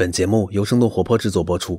[0.00, 1.78] 本节目由生动活泼制作播出。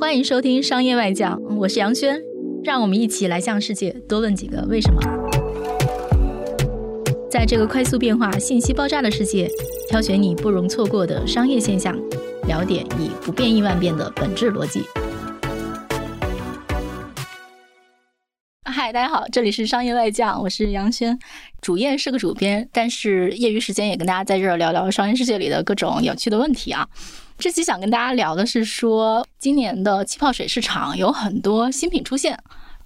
[0.00, 2.20] 欢迎收听《商业外教》，我是杨轩，
[2.64, 5.00] 让我们一起来向世界多问几个为什么。
[7.30, 9.48] 在这个快速变化、信息爆炸的世界，
[9.88, 11.96] 挑选你不容错过的商业现象，
[12.48, 14.82] 了解以不变应万变的本质逻辑。
[18.92, 21.16] 大家好，这里是商业外将，我是杨轩，
[21.60, 26.88] 主业是个主编，但是业余时间也跟大家在这儿聊聊商业世界里的各种有趣的问题啊。
[27.38, 32.36] 这期想跟大家聊的是说，今年的气泡水市场有很多新品出现。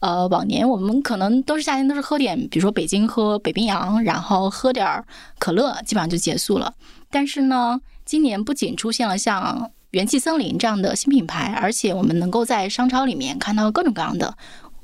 [0.01, 5.03] 呃，往年我们可能都是夏天都是喝点，比如说北京喝北冰洋，然后喝点
[5.39, 6.75] 可乐，基本上就结束了。
[7.11, 14.37] 但是呢，今年不仅出现了像元气森林这样的新品牌，而且我们能够在商超里面看到各种各样的。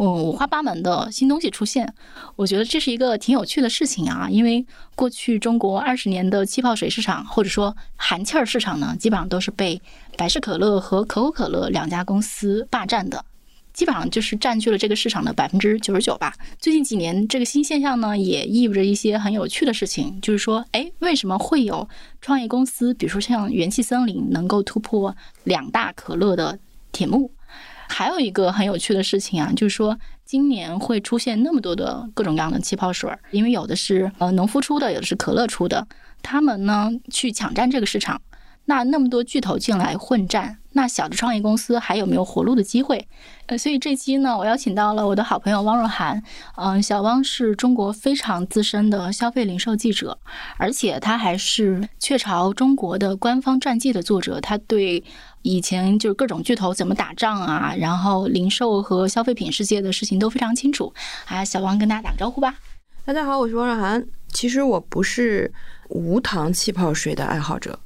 [0.02, 1.92] 嗯，五花八门的新东西出现，
[2.34, 4.30] 我觉得这是一个挺有趣的事情啊。
[4.30, 4.64] 因为
[4.96, 9.78] 过去中国二十年的气泡水市场，或者说含气儿市场呢，基本上都是被
[10.16, 13.22] 百事可乐和可口可乐两家公司霸占的，
[13.74, 16.34] 基本上就是占据了这个市场的百分之九十九吧。
[16.58, 21.86] 最近几年，这个新现象呢，也意味着一些很有趣的事情，就是说，哎，为什么会有
[22.22, 25.14] 创业公司，比如说像元气森林，能够突破
[25.44, 26.58] 两大可乐的
[26.90, 27.30] 铁幕？
[27.90, 35.86] 还有一个很有趣的事情啊，就是说今年会出现那么多的各种各样的气泡水，因为有的是呃农夫出的，有的是可乐出的，
[36.22, 38.22] 他们呢去抢占这个市场。
[38.66, 43.08] 那那么多巨头进来混战，那小的创业公司还有没有活路的机会？
[43.46, 46.22] 呃，所以这期呢，我邀请到了我的好朋友汪若涵。
[46.56, 50.18] 嗯，小汪是中国非常资深的消费零售记者，
[50.56, 54.40] 而且他还是雀巢中国的官方传记的作者。
[54.40, 55.02] 他对
[55.42, 60.92] 以前就是各种巨头怎么打仗啊，然后零售和消费品世界的事情都非常清楚。
[61.26, 62.54] 啊，小汪跟大家打个招呼吧。
[63.04, 64.06] 大家好，我是汪若涵。
[64.28, 65.52] 其实我不是
[65.88, 67.76] 无糖气泡水的爱好者。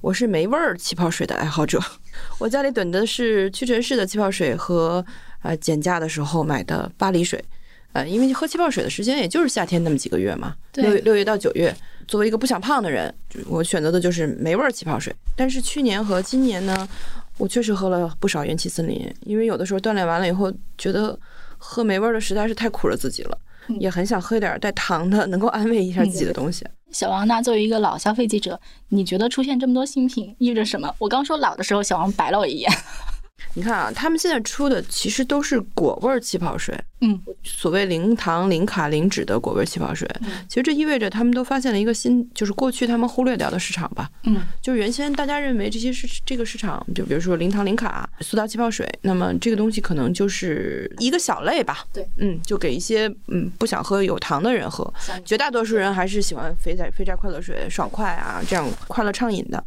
[0.00, 1.78] 我是没味儿气泡水的爱好者，
[2.38, 5.04] 我家里囤的是屈臣氏的气泡水和
[5.42, 7.42] 呃减价的时候买的巴黎水，
[7.92, 11.74] 呃，因为喝气泡水的时间也就是夏天那么几个月嘛，六六月到九月。
[12.08, 13.14] 作为一个不想胖的人，
[13.46, 15.14] 我选择的就是没味儿气泡水。
[15.36, 16.88] 但是去年和今年呢，
[17.38, 21.16] 我确实喝了不少元气森林，因为有的时候锻炼完了以后，觉得
[21.56, 23.38] 喝没味儿的实在是太苦了自己了，
[23.78, 26.66] 也很想喝点带糖的，能够安慰一下自己的东西。
[26.90, 30.92] 小王，那作为一个老消费记者，你觉得出现这么多新品意味着什么？
[30.98, 32.70] 我刚说老的时候，小王白了我一眼。
[33.54, 40.08] 你看啊，他们现在出的其实都是果味气泡水，嗯，所谓零糖、零卡、零脂的果味气泡水。
[40.48, 44.08] 其实这意味着他们都发现了一个新，就是过去他们忽略掉的市场吧。
[44.22, 51.84] 嗯，就是原先大家认为这些是这个市场，就比如说零糖、零卡、苏打气泡水，那么这个东西可能就是一个小类吧。
[51.92, 54.92] 对，嗯，就给一些嗯不想喝有糖的人喝，
[55.24, 59.62] 绝大多数人还是喜欢肥仔肥宅快乐水，爽快啊，这样快乐畅饮的。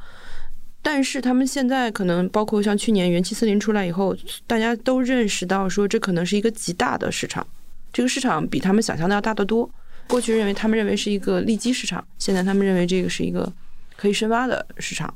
[0.86, 7.48] 但是他们现在可能包括像去年元气森林出来以后，大家都认识到说这可能是一个极大的市场，
[7.94, 9.68] 这个市场比他们想象的要大得多。
[10.08, 13.50] 过去认为他们认为是一个利基市场，现在他们认为这个是一个
[13.96, 15.12] 可以深挖的市场。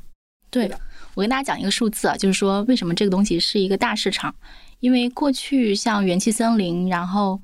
[0.48, 0.72] 对，
[1.14, 4.34] 我跟大家讲一个数字啊，就是说为什么这个东西是一个大市场？
[4.80, 7.38] 因为过去像元气森林，然后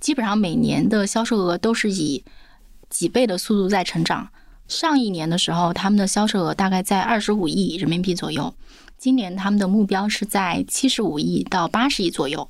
[0.00, 2.24] 基本上每年的销售额都是以
[2.88, 4.26] 几倍的速度在成长。
[4.68, 8.52] 上一年的时候，他们的销售额大概在二十五亿人民币左右。
[8.98, 12.48] 今年他们的目标是在七十五亿到八十亿左右。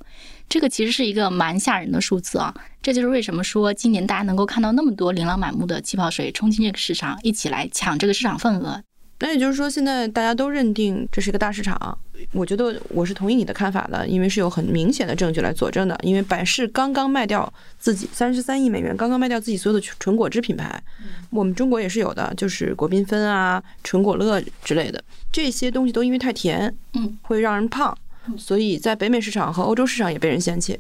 [0.49, 2.55] 这个其实是一个蛮吓人的数字啊！
[2.81, 8.81] 这就是为什么说今年大家能够看到那么多琳琅满目的气泡水冲进这个市场，一起来抢这个市场份额。
[9.19, 11.99] 那也就是说，现在大家都认定这是一个大市场。
[12.33, 15.99] 我觉得我是同意你的看法的，因为是有很明显的证据来佐证的。
[16.03, 20.83] 因为百事刚刚卖掉自己三十三亿美元，刚刚卖掉自己所有的纯果汁品牌，
[21.31, 27.97] 我们中国也是有的，就是果缤纷啊、纯果乐之类的这些东西都因为太甜，嗯，会让人胖，
[28.37, 30.79] 所以在北美市场和欧洲市场也被人嫌弃。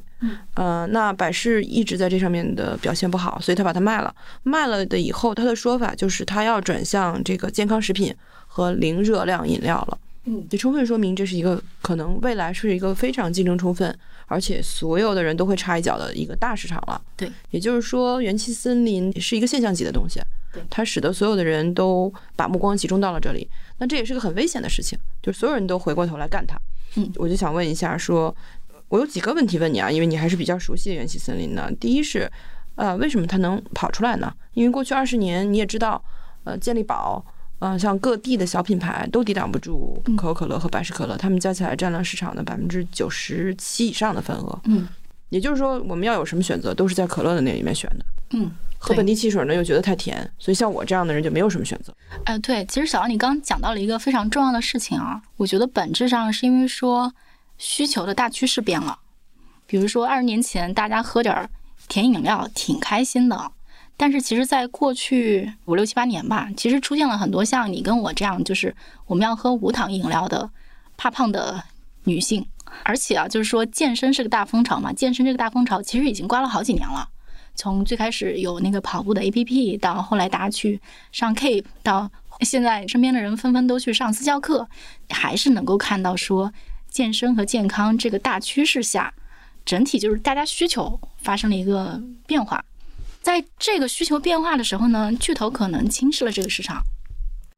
[0.55, 4.15] 嗯，那百事一直在这上面的表现不好，所以他把它卖了。
[4.43, 8.15] 卖了的以后，他的说法就是他要转向这个健康食品
[8.47, 9.99] 和零热量饮料了。
[10.25, 13.97] 嗯，就充分说明这是一个可能未来是一个非常竞争充分，
[14.27, 17.01] 而且所有的人都会插一脚的一个大市场了。
[17.16, 20.21] 对，也就是说，元气森林是一个现象级的东西，
[20.69, 23.48] 它使得所有的人都把目光集中到了这里。
[23.78, 26.59] 那这也是个很危险的事情，就是所有人都回过头来干它。
[26.97, 28.34] 嗯，我就想问一下，说
[28.89, 31.72] 我有几个问题问你啊，因为你还是比较熟悉的元气森林的。
[31.81, 32.31] 第一是，
[32.75, 34.33] 呃，为什么它能跑出来呢？
[34.54, 36.03] 因为过去二十年你也知道，
[36.45, 37.25] 呃，健力宝。
[37.59, 44.60] 嗯，像各地的小品牌都抵挡不住可口可乐和百事可乐，他们加起来占了市场的百分之九十七以上的份额。
[44.65, 44.87] 嗯，
[45.31, 48.04] 也就是说，我们要有什么选择，都是在可乐的那里面选的。
[48.31, 51.95] 嗯，喝本地汽水呢又觉得太甜，所以像我这样的人就没有什么选择。
[52.25, 57.13] 哎，对，其实小王你刚刚讲到了一个非常重要的事情啊，我觉得本质上是因为说
[57.59, 58.99] 需求的大趋势变了。
[59.67, 61.49] 比如说二十年前大家喝点儿
[61.89, 63.51] 甜饮料挺开心的，
[63.97, 68.75] 但是其实在过去五六七八年吧，其实出现了很多像你跟我这样，就是
[69.07, 70.51] 我们要喝无糖饮料的
[70.97, 71.63] 怕胖的
[72.05, 72.47] 女性。
[72.83, 77.09] 而且啊，就是说健身是个大风潮嘛，健身这个大风潮其实已经刮了好几年了。
[77.57, 80.81] 从最开始有那个跑步的 APP，到后来大家去
[81.11, 82.09] 上 K，到
[82.43, 84.69] 现在身边的人纷纷都去上私教课，
[85.09, 86.53] 还是能够看到说
[86.89, 89.13] 健身和健康这个大趋势下，
[89.65, 92.65] 整体就是大家需求发生了一个变化。
[93.23, 96.83] 在这个需求变化的时候呢，巨头可能轻视了这个市场。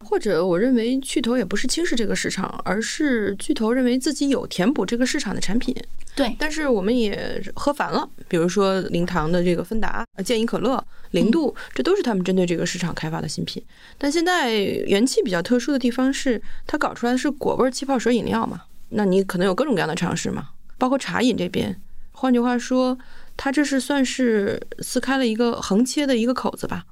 [0.09, 5.77] 或者，我认为巨头也不是轻视这个市场，而是巨头认为自己有填补这个市场的产品。
[6.17, 13.63] 对，但是我们也喝烦了，比如说零糖的这个芬达、健怡可乐、零度，这都是他们针对这个市场开发的新品。
[13.99, 21.79] 但现在元气比较特殊的地方是，它搞出来的是果味气泡水饮料嘛，那你可能有各种各样的尝试嘛，包括茶饮这边。
[22.13, 22.99] 换句话说，
[23.37, 26.85] 它这是算是撕开了一个横切的一个口子吧。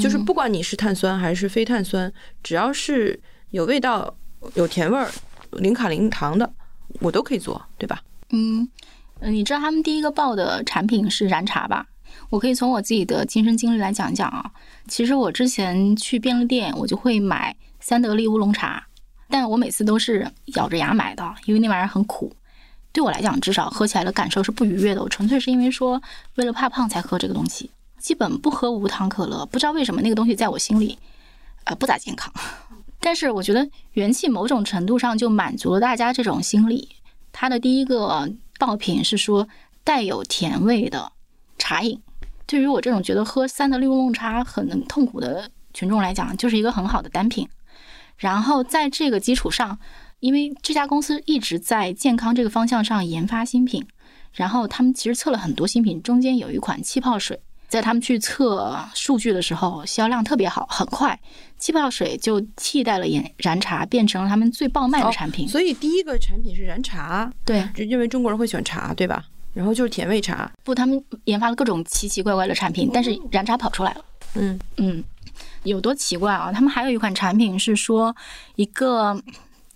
[0.00, 3.20] 就是不管你是碳酸还是非碳酸，只要是
[3.50, 4.12] 有味道、
[4.54, 5.08] 有甜味儿、
[5.52, 6.52] 零卡零糖的，
[7.00, 8.02] 我都可以做，对吧？
[8.30, 8.68] 嗯，
[9.20, 11.86] 你知道他们第一个报的产品是燃茶吧？
[12.30, 14.50] 我可以从我自己的亲身经历来讲讲啊。
[14.88, 18.86] 其实我之前去便利店，我就会买三得利乌龙茶，
[19.28, 22.32] 但我每次都是咬着牙买的，因为那玩意儿很苦。
[22.90, 25.02] 对我来讲，至少喝起来的感受是不愉悦的。
[25.02, 26.02] 我纯粹是因为说
[26.34, 27.70] 为了怕胖才喝这个东西。
[27.98, 30.98] 基本不喝无糖可乐，不知道为什么那个东西在我心里，
[31.64, 32.32] 呃，不咋健康。
[33.00, 36.88] 但是我觉得元气某种程度上就满足了大家这种心理。
[37.32, 38.28] 它的第一个
[38.58, 39.46] 爆品是说
[39.84, 41.12] 带有甜味的
[41.58, 42.00] 茶饮，
[42.46, 47.48] 对于我这种觉得喝三得利乌龙茶很痛苦的群众来讲，就是一个很好的单品。
[48.16, 49.78] 然后在这个基础上，
[50.18, 53.86] 因为这家公司一直在健康这个方向上研发新品，
[54.32, 57.40] 然后他们其实测了很多新品，中间有一款气泡水。
[57.68, 61.18] 在他们去测数据的时候，销量特别好，很快
[61.58, 65.46] 气泡水就替代了燃燃茶，变成了他们最爆卖的产品。
[65.46, 69.22] 所以第一个产品是燃茶，对，就因为中国人会喜欢茶，对吧？
[69.52, 70.50] 然后就是甜味茶。
[70.64, 74.04] 不，他们研发了各种奇奇怪怪的产品，但是燃茶跑出来了。
[74.34, 75.04] 嗯嗯，
[75.64, 76.52] 有多奇怪啊？
[76.52, 78.14] 他们还有一款产品是说
[78.56, 79.20] 一个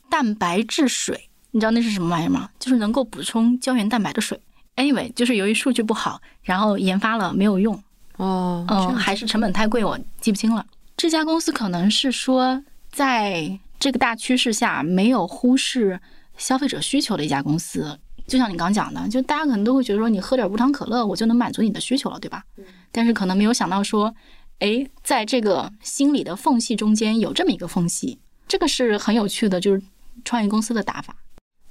[0.09, 2.49] 蛋白质水，你知道那是什么玩意儿吗？
[2.59, 4.39] 就是能够补充胶原蛋白的水。
[4.83, 7.81] Anyway，就是由于数据不好，然后研发了没有用。
[8.17, 10.67] 哦，嗯，还是成本太贵，我记不清了。
[10.97, 16.01] 这家公司可能是说，在这个大趋势下没有忽视
[16.37, 17.97] 消费者需求的一家公司。
[18.27, 22.43] 就像你刚讲的，就大家可能都会觉得说，你喝点无糖可乐，我就能满足你的需求了，对吧？
[22.91, 24.13] 但是可能没有想到说，
[24.59, 28.19] 哎，在这个心理的缝隙中间有这么一个缝隙，
[28.49, 29.81] 这个是很有趣的，就是
[30.25, 31.17] 创业公司的打法。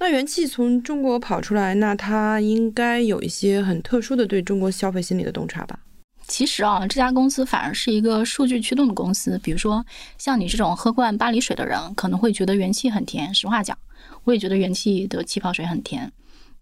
[0.02, 5.78] 那元气从中国跑出来，那它应该有一些很特殊的对中国消费心理的洞察吧？
[6.26, 9.38] 其实啊，这家公司反而是一个数据驱动的公司。
[9.44, 9.86] 比如说，
[10.18, 13.32] 像你这种喝惯巴黎水的人，可能会觉得元气很甜。
[13.32, 13.78] 实话讲，
[14.24, 16.10] 我也觉得元气的气泡水很甜。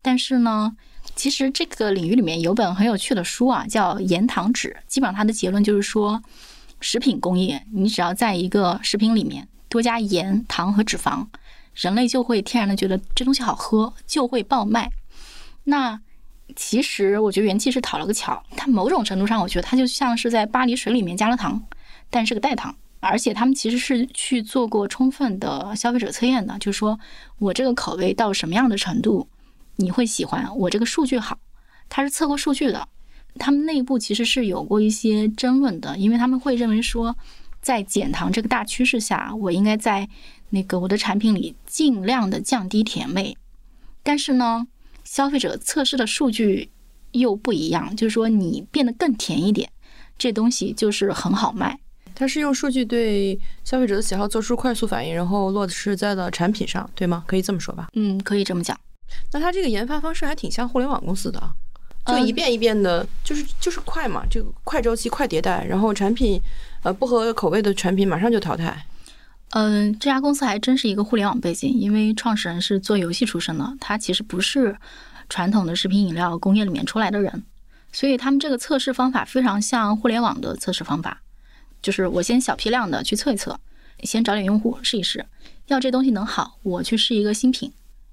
[0.02, 0.76] 但是呢，
[1.16, 4.68] 其实这个领域里面有本很有趣的书啊，叫《盐糖纸》。
[4.86, 6.22] 基本上它的结论就是说，
[6.78, 11.26] 食品工业，你只要在一个食品里面多加盐、糖和脂肪。
[11.74, 14.90] 人类就会天然的觉得这东西好喝，就会爆卖。
[15.64, 16.00] 那
[16.56, 21.62] 其实我觉得元气是讨了个巧，它某种程度上，我觉得它就像是在巴黎水里面加了糖，
[22.10, 22.74] 但是个代糖。
[23.02, 26.98] 而且他们其实是去做过充分的消费者测验的，就是说
[27.38, 29.26] 我这个口味到什么样的程度
[29.76, 31.38] 你会喜欢，我这个数据好，
[31.88, 32.86] 它是测过数据的。
[33.38, 37.16] 他们内部其实是有过一些争论的，因为他们会认为说，
[37.62, 40.08] 在减糖这个大趋势下，我应该在。
[40.50, 43.36] 那个我的产品里尽量的降低甜味，
[44.02, 44.66] 但是呢，
[45.04, 46.70] 消费者测试的数据
[47.12, 49.70] 又不一样，就是说你变得更甜一点，
[50.18, 51.78] 这东西就是很好卖。
[52.14, 57.24] 它是用数据对消费者的喜好做出快速反应，然后落实在了产品上，对吗？
[57.26, 57.88] 可以这么说吧？
[57.94, 58.78] 嗯，可以这么讲。
[59.32, 61.40] 那它这个研发方式还挺像互联网公司的，
[62.04, 66.40] 就一遍一遍的，就是就是快嘛，这个快周期、快迭代，然后产品
[66.82, 68.84] 呃不合口味的产品马上就淘汰。
[69.50, 74.76] 嗯，这家公司还真是一个互联网背景，因为创始人是做游戏出身的，他其实不是
[75.28, 77.42] 传统的食品饮料工业里面出来的人，
[77.90, 81.20] 所以他们这个测试方法非常像互联网的测试方法，
[81.82, 83.58] 就是我先小批量的去测一测，
[84.04, 85.26] 先找点用户试一试，
[85.66, 87.72] 要这东西能好，我去试一个新品，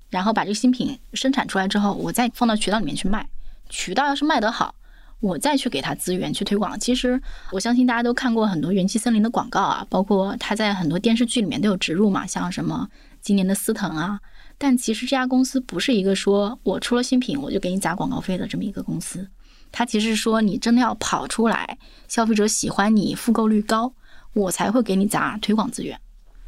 [0.10, 3.30] 然后把这个新品生产出来之后，我再放到渠道里面去卖，
[3.70, 4.74] 渠道要是卖得好，
[5.20, 6.80] 我再去给他资源去推广。
[6.80, 7.22] 其实
[7.52, 12.88] 我相信大家都看过很多元气森林的广告啊，包括他在很多电视剧里面都有植入嘛，像什么
[13.22, 14.20] 今年的司藤啊。
[14.58, 19.28] 但其实这家公司不是一个说我出了新品我就给你砸广告费的这么一个公司，
[19.72, 23.94] 它其实是说你真的要跑出来，消费者喜欢你，复购率高，
[24.34, 26.00] 我才会给你砸推广资源，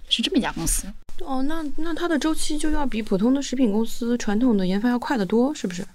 [0.09, 0.87] 是这么一家公司。
[1.23, 5.85] 哦，那那它的周期就要比普通的食品公司传统的研发要快得多，是不是？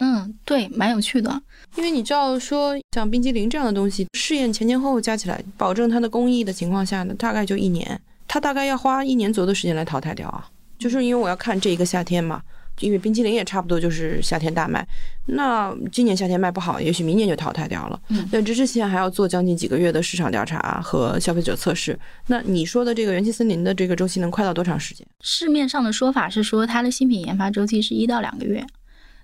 [0.00, 1.40] 嗯，对，蛮有趣的。
[1.76, 10.48] 因为你知道说，像冰激凌这样的东西，试验前前后后加起来，保证它的工艺的情况下呢，大概就一年，它大概要花一年左右的时间来淘汰掉啊。
[10.78, 12.40] 就是因为我要看这一个夏天嘛，
[12.80, 14.82] 因为冰淇淋也差不多就是夏天大卖，
[15.26, 18.00] 那今年夏天卖不好，也许明年就淘汰掉了。
[18.08, 21.98] 嗯，那这之前还要做将近几个月的市场调查和消费者测试。
[22.28, 25.06] 那你说的这个元气森林的这个周期能快到多长时间？
[25.20, 28.64] 市面上的说法是说它的新品研发周期是一到两个月，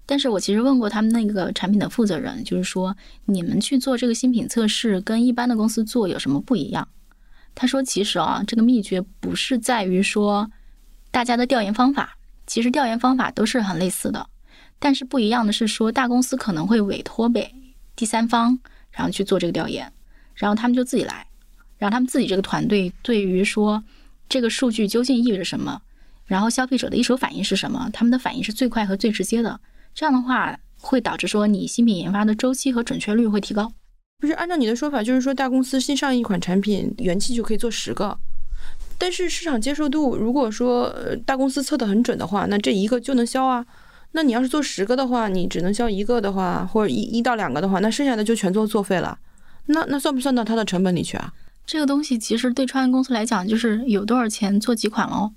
[0.06, 2.96] 但是我其实问过他们那个产品的负责人，就是说
[3.26, 6.88] 你们去做这个新品测试跟一般的公司做有什么不一样？
[7.54, 10.50] 他说其实啊，这个秘诀不是在于说。
[11.12, 14.28] 大家的调研方法其实调研方法都是很类似的，
[14.78, 17.50] 但是不一样的是说大公司可能会委托给
[17.94, 18.58] 第三方，
[18.90, 19.90] 然后去做这个调研，
[20.34, 21.26] 然后他们就自己来，
[21.78, 23.82] 然后他们自己这个团队对于说
[24.28, 25.80] 这个数据究竟意味着什么，
[26.26, 29.58] 然后消费者的一手反应是什么，他们的反应是最快和最直接的，
[29.96, 33.72] 这样的话会导致说你新品研发的周期和准确率会提高。
[34.18, 38.18] 不是按照你的说法，就是说大公司新上一款产品元气就可以做十个。
[38.98, 43.64] 但是市场接受度，如果说大公司测得很准的话，那这一个就能销啊。
[44.12, 49.18] 那你要是做十个的话，你只能销一个的话，或者一一到两个的话，那剩下的就全做作废了。
[49.66, 51.32] 那那算不算到它的成本里去啊？
[51.66, 55.32] 这个东西其实对创业公司来讲，就是有多少钱做几款喽。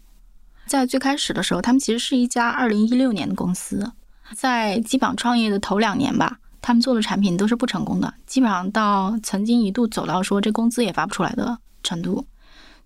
[0.68, 3.92] 在最开始的时候，他们其实是一家二零一六年的公司，
[4.36, 12.26] 在基本上创业的头两年吧，他们做的产品都是不成功的，基本上到曾经一度走到说这工资也发不出来的程度。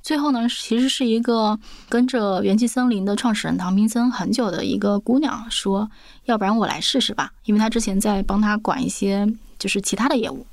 [0.02, 1.58] 最后呢，其实是一个
[1.88, 5.90] 跟着元气森林的创始人唐平森很久的一个姑娘说，
[6.26, 9.26] 要不然我来试试吧，因为她之前在帮他管一些
[9.58, 10.46] 就是其他的业务。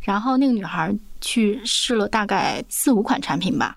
[0.00, 3.76] 然后那个女孩去试了大概四五款产品吧，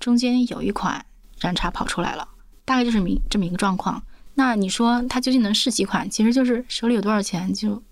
[0.00, 1.04] 中间有一款
[1.38, 2.26] 燃茶跑出来了，
[2.64, 4.02] 大概就是明这么一个状况。
[4.38, 6.08] 那你说它究竟能试几款？
[6.08, 7.82] 其实就是手里有多少钱就。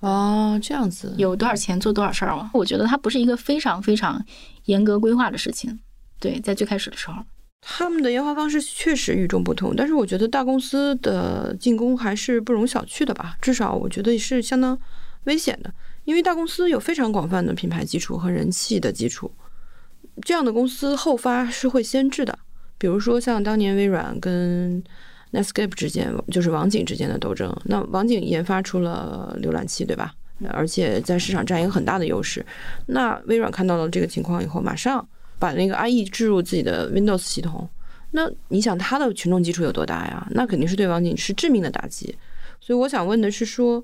[0.00, 2.50] 哦，这样子有多少钱做多少事儿吗？
[2.52, 4.22] 我觉得它不是一个非常非常
[4.66, 5.80] 严格规划的事情。
[6.20, 7.14] 对，在最开始的时候，
[7.62, 9.74] 他们的研发方式确实与众不同。
[9.74, 14.78] 但是我觉得大公司的进攻还是不容小觑的吧，至少我觉得是相当
[15.24, 15.72] 危险的，
[16.04, 19.32] 因为大公司有非常广泛的品牌基础和人气的基础，
[20.20, 22.38] 这样的公司后发是会先制的。
[22.76, 24.84] 比如说像当年微软跟。
[25.34, 27.54] Netscape 之间就是网景之间的斗争。
[27.64, 30.14] 那网景研发出了浏览器，对吧？
[30.50, 32.44] 而且在市场占一个很大的优势。
[32.86, 35.06] 那微软看到了这个情况以后，马上
[35.38, 37.68] 把那个 IE 置入自己的 Windows 系统。
[38.10, 40.26] 那你想它的群众基础有多大呀？
[40.32, 42.14] 那肯定是对网景是致命的打击。
[42.60, 43.82] 所以我想问的是，说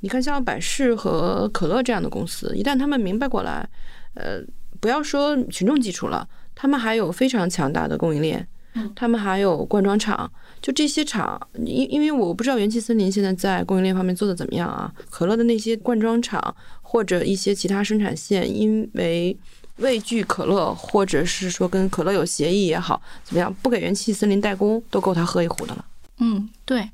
[0.00, 3.68] 你看像百事和可乐这样的公司，一旦他们明白过来，
[4.14, 4.40] 呃，
[4.80, 8.46] 不要说群众基础了，他们还有非常强大的供应链，
[8.94, 10.30] 他们还有灌装厂。
[10.62, 14.90] 就这些厂，因因为我不知道元气森林现在在供应链方面做的怎么样啊？
[15.10, 19.36] 可乐的那些灌装厂或者一些其他生产线，因为
[19.78, 25.84] 畏惧可乐，或者是说跟可乐有协议也好，怎么样，不给元气森林代工，都够他喝一壶的了。
[26.18, 26.88] 嗯，对，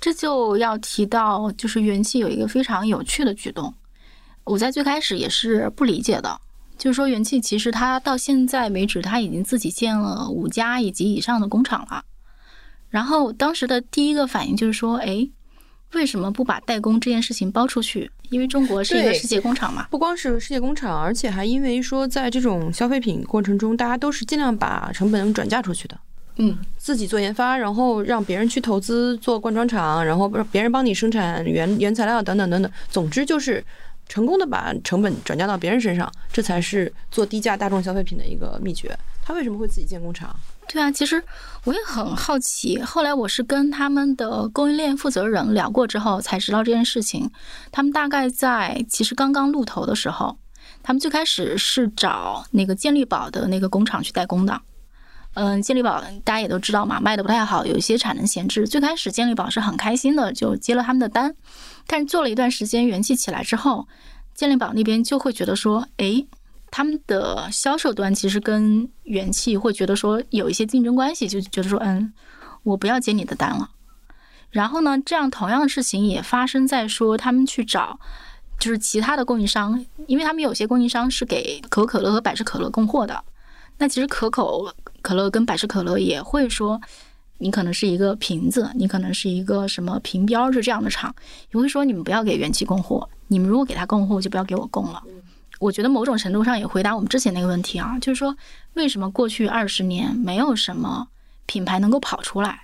[0.00, 3.74] 这就要提到，就是元气有一个非常有趣的举动，
[4.44, 6.40] 我在最开始也是不理解的，
[6.78, 12.04] 就是说元气其实它到现在为止，它已经自己建了五家以及以上的工厂了。
[12.90, 15.28] 然后当时的第一个反应就是说，哎，
[15.92, 18.10] 为什么不把代工这件事情包出去？
[18.30, 19.86] 因为中国是一个世界工厂嘛。
[19.90, 25.98] 不光是世界工厂，而且还因为说，在这种消费品过程中，大家都是尽量把成本转嫁出去的。
[26.36, 32.70] 嗯，自己做研发，然后让别人去投资做灌装厂，然后别人帮你生产原原材料等等等等。
[32.90, 33.64] 总之就是
[34.08, 38.98] 成功的把成本转嫁到别人身上，这才是做低价大众消费品的一个秘诀。
[39.24, 40.34] 他为什么会自己建工厂？
[40.66, 41.22] 对啊，其实
[41.64, 42.80] 我也很好奇。
[42.82, 47.30] 后来我是跟他们的供应链负责人聊过之后，才知道这件事情。
[47.70, 50.36] 他们大概在其实刚刚露头的时候，
[50.82, 54.60] 他们最开始是找那个健力宝的那个工厂去代工的。
[55.34, 58.66] 嗯，健力宝大家也都知道嘛，卖的不太好，有一些产能闲置。
[58.66, 61.34] 最开始健力宝是很开心的，就接了他们的单。
[61.88, 63.88] 但是做了一段时间，元气起来之后，
[64.34, 66.24] 健力宝那边就会觉得说，哎。
[66.70, 72.12] 他们的销售端其实跟元气会觉得说有一些竞争关系，就觉得说，嗯，
[72.62, 73.70] 我不要接你的单了。
[74.50, 77.98] 然后呢，这样同样的事情也发生在说他们去找
[78.60, 83.24] 就是其他的供应商，因为他们有些供应商是给可口可乐和百事可乐供货的，
[83.78, 86.78] 那其实可口可乐跟百事可乐也会说，
[87.38, 91.14] 你可能是一个瓶子，你可能是一个什么瓶标是这样的厂，
[91.52, 95.02] 也会说你们不要给元气供货，你们如果给他供货就不要给我供了。
[95.58, 98.36] 我觉得某种程度上也回答我们之前那个问题啊，就是说
[98.74, 101.08] 为什么过去二十年没有什么
[101.46, 102.60] 品牌能够跑出来？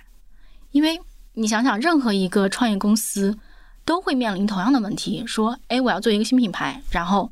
[0.71, 0.99] 因为
[1.33, 3.37] 你想想，任何一个创业公司
[3.83, 7.29] 都会面临同样的问题，说，哎，我要做一个新品牌，然后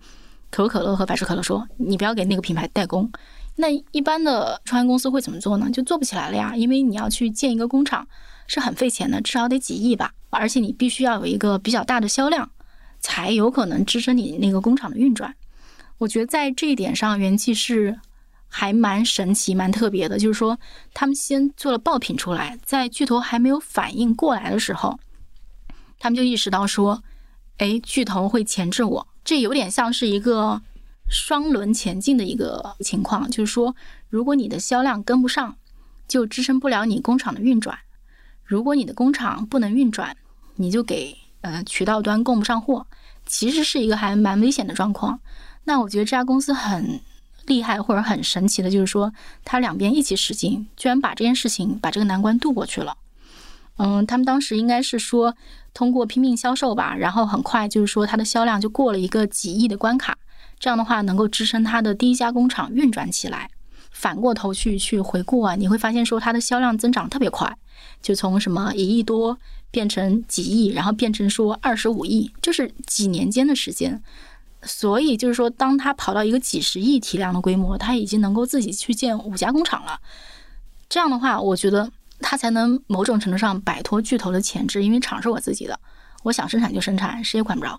[0.50, 3.10] 可口可乐和百事可乐说，你不要给那个品牌代工。
[3.56, 5.70] 那一般的创业公司会怎么做呢？
[5.72, 8.08] 就做不起来了呀，因为你要去建一个工厂
[8.48, 12.50] 是很费钱的，至少得几亿吧，而且你必须要有一个比较大的销量，
[13.00, 15.36] 才有可能支撑你那个工厂的运转。
[16.00, 18.00] 我觉得在这一点上，元气是
[18.48, 20.18] 还蛮神奇、蛮特别的。
[20.18, 20.58] 就是说，
[20.94, 25.00] 他们先做了爆品出来，在巨头还没有反应过来的时候，
[26.00, 27.04] 他们就意识到说
[27.60, 30.62] ：“哎，巨头会钳制我。”这有点像是一个
[31.14, 33.32] 双轮前进的一个情况。
[33.32, 33.74] 就是说，
[34.10, 35.56] 如果你的销量跟不上，
[36.08, 37.78] 就支撑不了你工厂的运转；
[38.44, 40.18] 如果你的工厂不能运转，
[40.56, 42.88] 你就给呃渠道端供不上货。
[43.26, 45.22] 其实是一个还蛮危险的状况。
[45.64, 47.00] 那我觉得这家公司很
[47.46, 49.14] 厉害或者很神奇的，就是说
[49.46, 52.98] 它两边一起使劲，居然把这件事情把这个难关渡过去了。
[53.78, 55.36] 嗯，他们当时应该是说
[55.74, 60.18] 通过拼命销售吧，然后很快就是说它的销量就过了一个几亿的关卡，
[60.64, 63.50] 这样的话能够支撑它的第一家工厂运转起来。
[63.92, 67.54] 反过头去去回顾啊，你会发现说它的销量增长特别快，
[68.02, 69.38] 就从什么一亿多
[69.72, 74.02] 变成几亿，然后变成说二十五亿，就是几年间的时间。
[74.62, 80.00] 所以就是说，当他跑到一个几十亿体量的规模，他已经能够自己去建五家工厂了。
[80.88, 81.92] 这样的话，我觉得
[82.22, 85.78] 他才能某种程度上摆脱巨头的钳制，因为厂是我自己的，
[86.24, 87.78] 我想生产就生产，谁也管不着。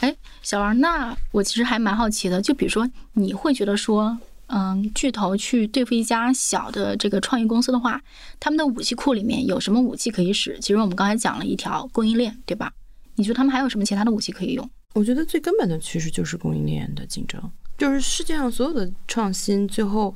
[0.00, 4.16] 哎，小王，那我其实还蛮好奇的，就比如说，你会觉得说，
[4.48, 8.00] 嗯，巨头去对付一家小的这个创业公司的话，
[8.38, 10.58] 他们的武器库里面有什么武器可以使？
[10.60, 12.72] 其实我们刚才讲了一条供应链，对吧？
[13.14, 14.70] 你觉得他们还有什么其他的武器可以用？
[14.94, 17.40] 我觉得最根本的趋势就是供应链的竞争，
[17.78, 20.14] 就是世界上所有的创新最后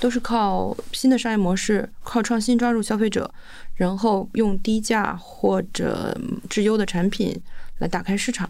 [0.00, 3.32] 都是靠新的商业模式，靠创新抓住消费者，
[3.74, 6.18] 然后用低价或者
[6.48, 7.34] 质优的产品
[7.82, 8.48] 来打开市场。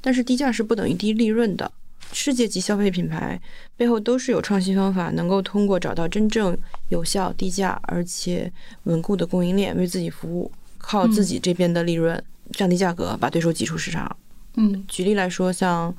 [0.00, 1.70] 但是低价是不等于低利润的。
[2.12, 3.40] 世界级消费品牌
[3.74, 6.54] 背后都是有创新方法，能够通过找到真正
[6.90, 14.14] 有效、低价而且稳固的供应链为自己服务，靠自己这边的利润降低价格，把对手挤出市场。
[14.56, 15.94] 嗯，举例来说，像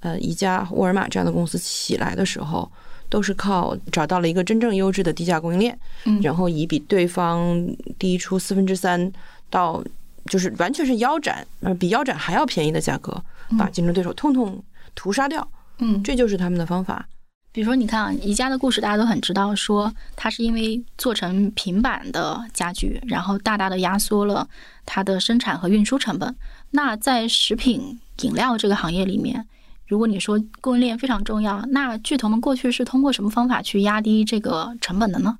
[0.00, 2.68] 呃宜家、沃尔玛这样的公司起来的时候，
[3.08, 7.64] 都是靠找到了一个真正优质的低价供应链，嗯，然后以比对方
[8.00, 9.12] 低出四分之三
[9.48, 9.84] 到
[10.26, 13.22] 就是完全是腰斩，呃，比腰斩还要便宜的价格，
[13.58, 14.62] 把竞争对手通通
[14.94, 15.46] 屠杀掉。
[15.78, 17.06] 嗯，这就是他们的方法。
[17.50, 24.48] 比如说，你看啊，宜家的故事大家都很知道，说它是因为做成平板的家具，然后大大的压缩了
[24.86, 26.34] 它的生产和运输成本。
[26.70, 29.46] 那在食品饮料这个行业里面，
[29.86, 35.36] 如果你说供应链非常重要，那巨头们过去是通过什么方法去压低这个成本的呢？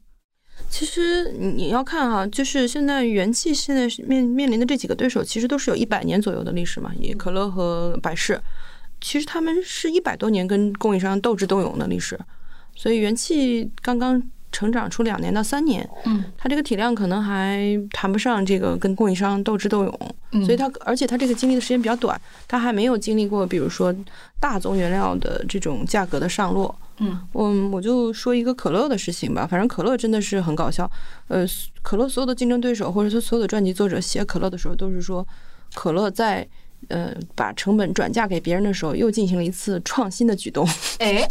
[0.72, 8.40] 其实你要看哈，就是现在元气现在面面临的这几个对手，其实都是有一百年左右的历史嘛，也可乐和百事。
[8.98, 12.18] 其实他们是一百多年跟供应商斗智斗勇的历史，
[12.74, 23.94] 所以元气刚刚成长出两年到三年，嗯，它这个体量可能还谈不上这个跟供应商斗智斗勇，所以它而且它这个经历的时间比较短，它还没有经历过比如说
[24.40, 30.90] 大宗原料的这种价格的上落，嗯，我我就说一个可乐的事情吧，反正可乐真的是很搞笑，
[31.28, 31.44] 呃，
[31.82, 35.26] 可乐所有的竞争对手或者说所有的传记作者写可乐的时候都是说
[35.74, 36.48] 可乐在。
[36.88, 40.68] 呃，把成本转嫁给别人的时候，又进行了一次创新的举动。
[40.98, 41.24] 哎，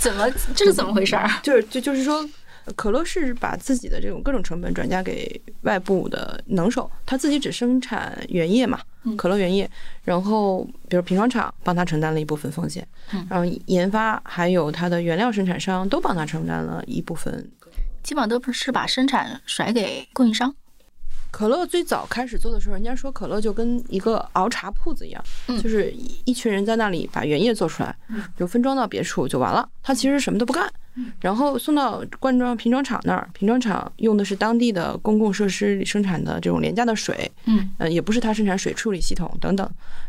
[0.00, 1.30] 怎么这是怎么回事儿？
[1.44, 2.28] 就是就就是说，
[2.74, 8.80] 可乐是把自己的这种各种成本转嫁给外部的能手，他自己只生产原液嘛，
[9.16, 9.68] 可乐原液，
[10.04, 12.86] 然后比如瓶装厂帮他承担了一部分风险，
[13.28, 17.50] 然后研发还有他的原料生产商都帮他承担了一部分，
[18.02, 20.54] 基本上都是把生产甩给供应商。
[21.30, 25.22] 可乐最早开始做的时候，人家说可乐就跟一个熬茶铺子一样，
[25.62, 27.94] 就是一群人在那里把原液做出来，
[28.36, 29.68] 就分装到别处就完了。
[29.82, 30.66] 他其实什么都不干，
[31.20, 39.68] 然后送到罐装瓶装厂那儿，瓶装厂用的是当地的公共设施里生产的这种廉价的水，嗯，呃，也不是它生产水处理系统等等。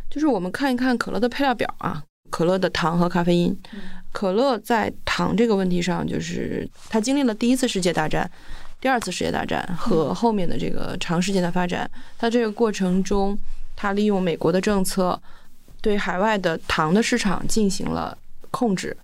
[0.09, 3.55] 就是我们看一看可乐的配料表啊，可乐的糖和咖啡因，
[4.11, 8.29] 可乐在糖这个问题上，就是它经历了第一次世界大战。
[8.81, 13.37] 第二次世界大战和后面的这个长时间的发展，它这个过程中，
[13.75, 15.21] 它利用美国的政策，
[15.81, 18.17] 对海外的糖的市场进行了
[18.51, 18.95] 控制。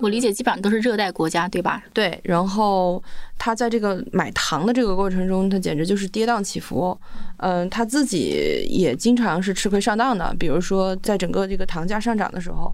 [0.00, 1.82] 我理解基本上都是热带国家，对吧？
[1.92, 3.02] 对，然后
[3.36, 6.96] 他在这个买糖的这个过程中，他简直就是跌宕起伏。
[7.38, 12.72] 嗯，他自己也经常是吃亏上当的，比如说在整个这个糖价上涨的时候，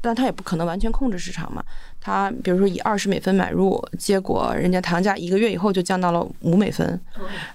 [0.00, 1.64] 但他也不可能完全控制市场嘛。
[2.00, 7.00] 他比如说以二十美分买入，结果人家糖价一个月以后就降到了五美分，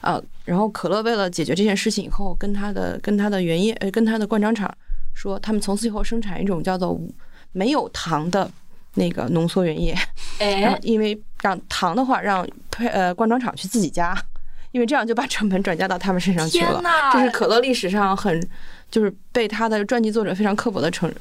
[0.01, 4.69] 啊，然后可乐为了解决这件事情以后，跟他的跟他的原业呃跟他的灌装厂
[5.13, 6.99] 说，他们从此以后生产一种叫做
[7.53, 8.51] 没有糖的。
[8.97, 9.95] 那个浓缩原液，
[10.39, 14.15] 然后因为让糖的话，让配呃灌装厂去自己加，
[14.71, 16.81] 因为这样就把成本转嫁到他们身上去了。
[17.13, 18.39] 这是可乐历史上很，
[18.91, 21.11] 就是被他的传记作者非常刻薄的称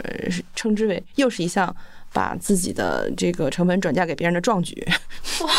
[0.55, 1.75] 称之为，又是一项
[2.13, 4.75] 把自己的这个成本转嫁给别人的壮举。
[5.43, 5.51] 哇，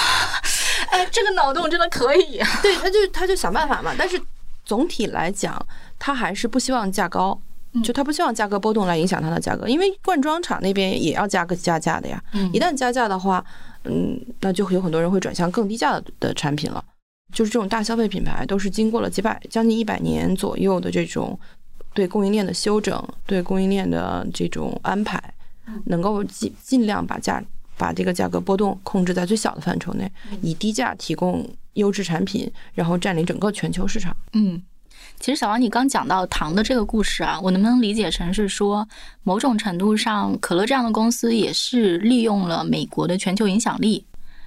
[0.90, 2.42] 哎，这个脑洞真的可以。
[2.62, 3.94] 对，他就他就想办法嘛。
[3.98, 4.20] 但是
[4.66, 5.64] 总体来讲，
[6.00, 7.40] 他还是不希望价高。
[7.84, 12.22] 就他不希望价格波动来影响它的价格，因为灌装厂那边也要加个加价的呀。
[12.54, 13.44] 一旦加价的话，
[13.86, 16.84] 嗯，那就有很多人会转向更低价的的产品了。
[17.34, 21.38] 就是这种大消费品牌都是经过了几百将近一百年左右的这种
[21.94, 25.22] 对供应链的修整，对供应链的这种安排，
[25.86, 27.44] 能够尽尽量把价
[27.78, 30.10] 把这个价格波动控制在最小的范畴内，
[30.42, 34.16] 以低价提供优质产品，然后占领整个全球市场。
[34.34, 34.62] 嗯。
[35.20, 38.88] 其实小王，你刚讲到糖的这个故事啊，我能不能理解成是说，
[39.24, 44.04] 某种程度上，可乐这样的公司也是利用了美国的全球影响力，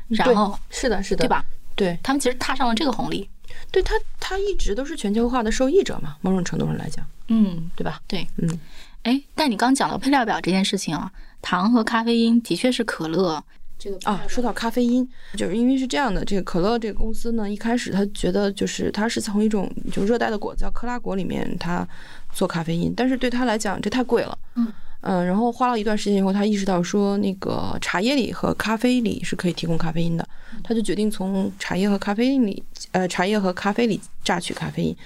[0.09, 1.45] 然后是的，是的，对吧？
[1.75, 3.29] 对他们其实踏上了这个红利，
[3.71, 8.01] 对他，他一直都是全球化的受益者嘛，某种程度上来讲，嗯，对吧？
[8.07, 8.59] 对，嗯，
[9.03, 11.11] 哎，但你刚讲到配料表这件事情啊，
[11.43, 13.43] 糖和咖啡因的确是可乐。
[13.81, 21.89] 这个啊，说到咖啡因，就是因为是这样的，这个可乐这个公司呢，一开始他觉得就是他是从一种就热带的果子叫克拉果里面他
[22.33, 24.71] 做咖啡因，但是对他来讲这太贵了，嗯。
[25.03, 30.29] 嗯，然后花了一段时间以后，他意识到说那个茶叶里和咖啡里是可以提供咖啡因的，
[30.63, 32.63] 他就决定从茶叶和咖啡里
[32.93, 34.97] 呃茶叶和咖啡里榨取咖啡因，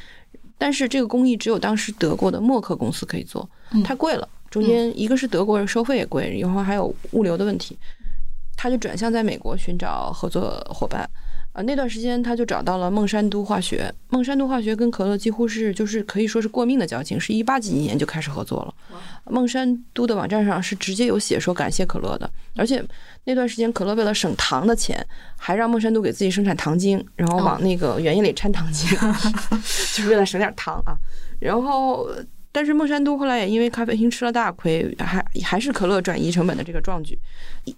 [0.59, 3.49] 但是这个工艺只有当时德国的默克公司可以做，
[3.85, 7.79] 太贵了，中间一个是德国人收费也贵，然后还有物流的问题。
[8.65, 11.07] 他就转向在美国寻找合作伙伴，
[11.53, 13.93] 呃，那段时间他就找到了孟山都化学。
[14.09, 18.75] 孟山都化学跟可乐几乎是就是可以说是过命的交情，是一八几年就开始合作了。
[19.27, 22.83] 孟山都的网站上是直接有写说感谢可乐的，而且
[23.25, 28.89] 那段时间可乐为了省糖的钱，还让孟山都给自己生产糖精，然后往那个原液里掺糖精，
[29.95, 30.97] 就是为了省点糖啊。
[31.39, 32.09] 然后。
[32.55, 37.19] 但是孟山都后来也因为咖啡因吃了大亏，还还是可乐转移成本的这个壮举。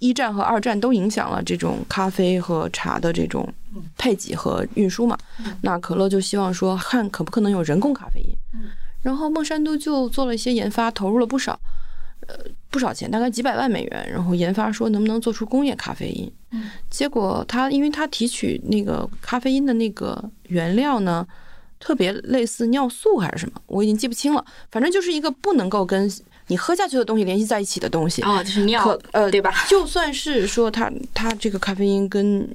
[0.00, 3.48] 一战和二战都影响了这种咖啡和茶的这种
[3.96, 5.16] 配给和运输嘛。
[5.62, 8.28] 那可乐就希望说，看可不可能有人工咖啡因。
[9.00, 11.58] 然后孟山都就做了一些研发，投入了不少，
[12.26, 12.36] 呃，
[12.68, 14.06] 不少钱，大概几百万美元。
[14.12, 16.30] 然后研发说能不能做出工业咖啡因。
[16.90, 21.26] 结果他因为他提取那个咖啡因的那个原料呢。
[21.86, 24.44] 特别类似尿素还是什么，我已经记不清了。
[24.72, 26.10] 反正就是一个不能够跟
[26.48, 29.54] 你喝下去的东西联系在一起的东西哦，就是尿，呃，对吧？
[29.68, 32.48] 就算是说它它这个咖啡因跟。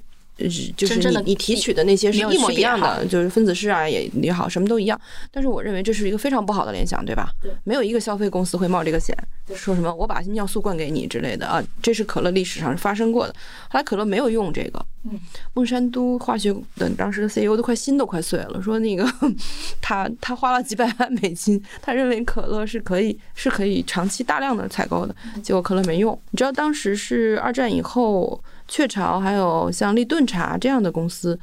[0.75, 4.99] 就是你你提取的那些是一模一样的，就是分子式啊也也好，什么都一样。
[5.32, 7.30] 但是我认为这是一个非常不好的联想，对吧？
[7.41, 9.15] 对，没有一个消费公司会冒这个险，
[9.56, 13.34] 说什么我把尿素灌给你之类的啊，这是可乐历史上是发生过的。
[13.69, 15.19] 后来可乐没有用这个，嗯，
[15.54, 19.06] 孟山都化学的当时的 CEO 都快心都快碎了，说那个
[19.82, 26.17] 他他花了几百万美金，他认为可乐是可以是可以长期大量的采购的，结果可乐没用。
[26.32, 28.41] 你知道当时是二战以后。
[28.72, 31.38] 雀巢还有像立顿茶这样的公司，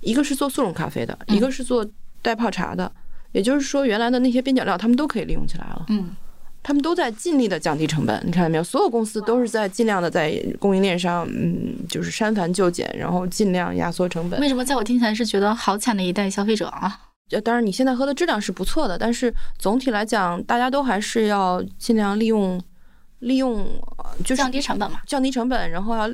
[0.00, 1.84] 一个是做速溶咖啡的，一个是做
[2.22, 2.90] 代泡茶的。
[3.32, 5.84] 也就是说，原来的那些边角料，他们都可以利用起来了。
[5.88, 6.14] 嗯，
[6.62, 8.22] 他们都在尽力的降低成本。
[8.24, 8.62] 你看到没有？
[8.62, 14.40] 所有公司都是在尽量的在供应链上，嗯，就是删繁就简，然后尽量压缩成本。
[14.40, 16.96] 为什么在我听起来是觉得好惨的一代消费者啊？
[17.32, 22.62] 呃，当然你现在喝的质量是不错的，但是总体来讲，大家都还是要尽量利用
[23.18, 23.66] 利用，
[24.20, 26.08] 就是降低成本嘛，降低成本，然后要。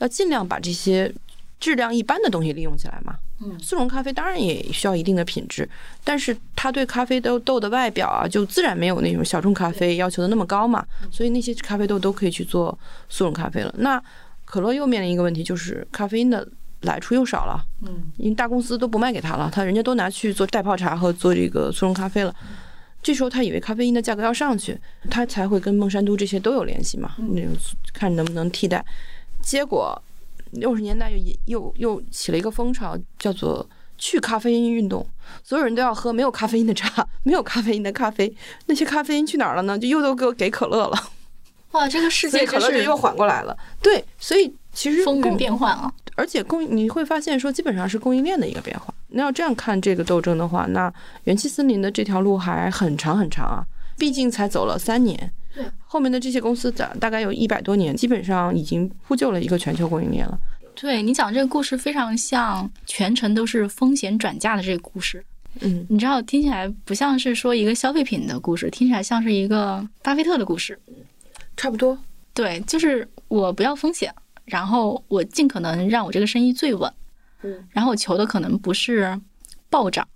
[0.00, 1.10] 要尽量把这些
[1.58, 3.14] 质量一般的东西利用起来嘛。
[3.42, 5.66] 嗯，速溶咖啡当然也需要一定的品质，
[6.04, 10.84] 但是它对咖啡豆豆的外表啊，就自然没有那种小众咖啡要求的那么高嘛。
[11.10, 13.74] 所以那些咖啡豆都可以去做速溶咖啡了。
[13.78, 14.02] 那
[14.44, 16.46] 可乐又面临一个问题，就是咖啡因的
[16.82, 17.64] 来处又少了。
[17.80, 22.34] 嗯，因为大公司都不卖给他了，他人家都拿去做代泡茶和做这个速溶咖啡了。
[23.02, 27.56] 这时候他以为咖啡因的价格要上去，他才会跟孟山都这些都有联系嘛，那种
[27.94, 28.84] 看能不能替代。
[29.42, 30.00] 结果，
[30.52, 35.06] 六十年代又又又起了一个风潮，叫做去咖啡因运动，
[35.42, 38.34] 所有人都要喝没有咖啡因的茶， 没有咖啡因的咖啡，
[38.66, 39.78] 那些咖啡因去哪儿了呢？
[39.78, 41.10] 就又都给我给可乐了，
[41.72, 43.56] 哇，这个世 界可乐就又缓过来了。
[43.82, 45.92] 对，所以其实风云变幻啊。
[46.16, 48.92] 而且供你会发现说，基本上是供应链的一个变化。
[49.08, 50.92] 那要这样看这个斗争的话，那
[51.24, 53.64] 元气森林的这条路还很长很长啊，
[53.96, 55.32] 毕竟才走了三年。
[55.54, 60.38] 对，后面的这些公司大大概有一百多年，基本上已经铺就了一个全球供应链了。
[60.74, 65.22] 对你讲这个故事非常像全程都是风险转嫁的这个故事，
[65.60, 70.78] 嗯，你知道听起来不像是说一个消费品的故事，听起来像是一个巴菲特的故事。
[71.56, 71.98] 差不多。
[72.32, 76.90] 对，就是我不要风险，然后我尽可能让我这个生意最稳，
[77.42, 79.20] 嗯，然后我求的可能不是
[79.68, 80.06] 暴涨，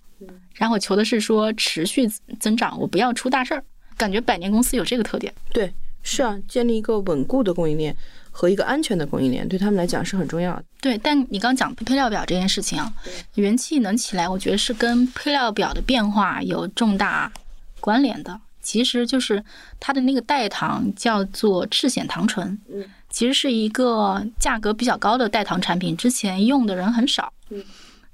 [0.54, 3.62] 然后我求的是说持续增长，我不要出大事儿。
[3.96, 5.32] 感觉百年公司有这个特点。
[5.52, 7.96] 对，是啊，建立一个稳固的供应链
[8.30, 10.64] 和一个安全的供应链，对他们来讲是很重要的。
[10.80, 12.92] 对，但你刚讲配料表这件事情啊，
[13.34, 17.32] 元气能起来，我觉得是跟配料表的变化有重大
[17.80, 18.40] 关联的。
[18.60, 19.44] 其实就是
[19.78, 27.62] 它的那个代糖叫做赤藓糖醇，嗯，其实是一个价格比较高的代糖产品，之前用的人很少，嗯，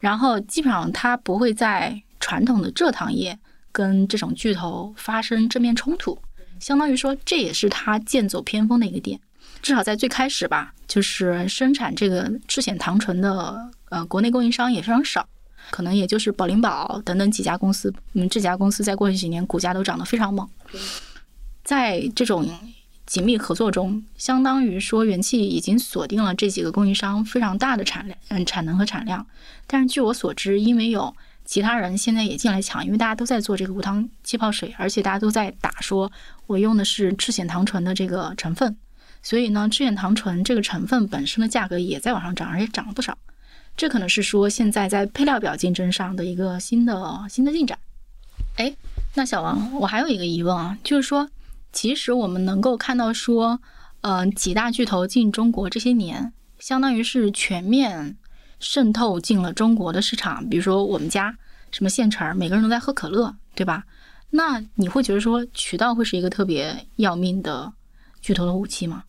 [0.00, 3.38] 然后基本上它不会在传统的蔗糖业
[3.72, 6.18] 跟这种巨头发生正面冲突，
[6.58, 9.20] 相当于说这也是它剑走偏锋的一个点。
[9.62, 15.28] 至少在最开始吧，就是生产这个赤藓糖醇的呃国内供应商也非常少，
[15.70, 17.92] 可能也就是宝灵宝等等几家公司。
[18.14, 20.48] 嗯，这家公司在过去几年股价都涨得非常猛。
[21.62, 22.48] 在这种
[23.04, 29.26] 紧密合作中，相当于说元气已经锁定了这几个供应商非常大的产量、嗯产能和产量。
[29.66, 31.14] 但是据我所知，因为有
[31.50, 36.12] 其他人现在也进来抢，因为大家都在做这个无糖气泡水，而且大家都在打说
[36.46, 38.76] 我用的是赤藓糖醇的这个成分。
[39.20, 43.18] 所以呢，赤藓糖醇这个成分本身的价格也在往上涨，而且涨了不少。
[43.76, 47.76] 这可能是说现在在配料表竞争上的一个新的新的进展。
[48.54, 48.72] 哎，
[49.14, 51.28] 那小王，我还有一个疑问啊，就是说，
[51.72, 53.60] 其实我们能够看到说，
[54.02, 58.16] 呃，几大巨头进中国这些年，相当于是全面
[58.60, 60.48] 渗透进了中国的市场。
[60.48, 61.36] 比如说我们家
[61.72, 63.84] 什么县城，每个人都在喝可乐，对吧？
[64.30, 67.72] 那你会觉得说渠道会是一个特别要命的
[68.20, 69.02] 巨头的武器吗？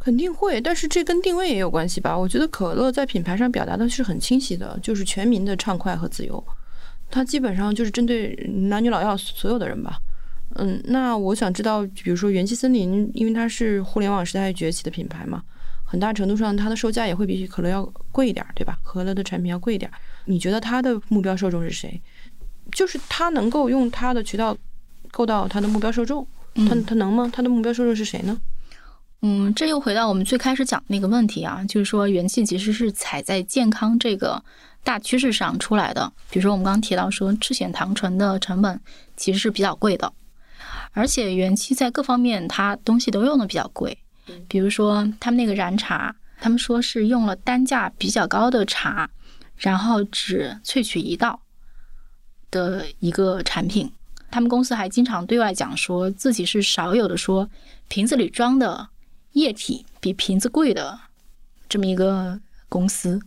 [0.00, 2.18] 肯定会，但是这跟定位也有关系吧？
[2.18, 6.44] 我觉得可乐在品牌上表达的是很清晰的，就是全民的畅快和自由。
[7.08, 8.34] 它基本上就是针对
[8.68, 10.00] 男女老幼所有的人吧。
[10.56, 15.42] 嗯，那我想知道，比如说元气森林，因为它是互联网时代崛起的品牌嘛，
[15.92, 18.78] 很大程度上它的售价也会比可乐要贵一点，对吧？
[18.82, 19.90] 可乐的产品要贵一点。
[20.24, 22.00] 你觉得它的目标受众是谁？
[22.72, 24.56] 就是它能够用它的渠道
[25.10, 26.26] 够到它的目标受众，
[26.66, 27.30] 它它能吗？
[27.30, 28.40] 它的目标受众是谁呢？
[29.20, 34.42] 嗯，这又回到我们最开始讲的那个问题啊，就是说元气其实是踩在健康这个
[34.82, 36.10] 大趋势上出来的。
[36.30, 38.80] 比如说我们刚刚提到说赤藓糖醇的成本
[39.14, 40.10] 其实是比较贵的，
[40.92, 43.98] 而且元气在各方面它东西都用的比较贵。
[44.48, 49.10] 比如说他们那个燃茶，他们说是用了单价比较高的茶，
[49.56, 51.40] 然后只萃取一道
[52.50, 53.92] 的一个产品。
[54.30, 57.48] 他们公司还经常对外讲说自己是少有的说
[57.88, 58.88] 瓶子里装的。
[59.34, 61.00] 液体比瓶子贵的
[61.66, 63.18] 这么一个公司，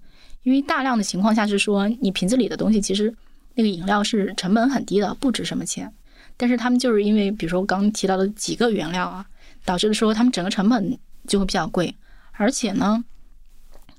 [0.43, 3.11] 因为大量的情况下是说，你瓶子里的东西其实
[3.55, 5.91] 那个饮料是成本很低的，不值什么钱。
[6.37, 9.25] 但是他们就是因为，比如说我刚刚提到的几个原料啊，
[9.65, 10.97] 导致的说他们整个成本
[11.27, 11.95] 就会比较贵。
[12.33, 13.03] 而且呢，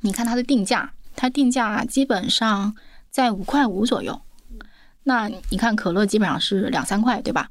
[0.00, 2.74] 你看它的定价，它定价基本上
[3.11, 4.22] 在五块五左右。
[5.05, 7.50] 那你看可乐基本上是两三块，对吧？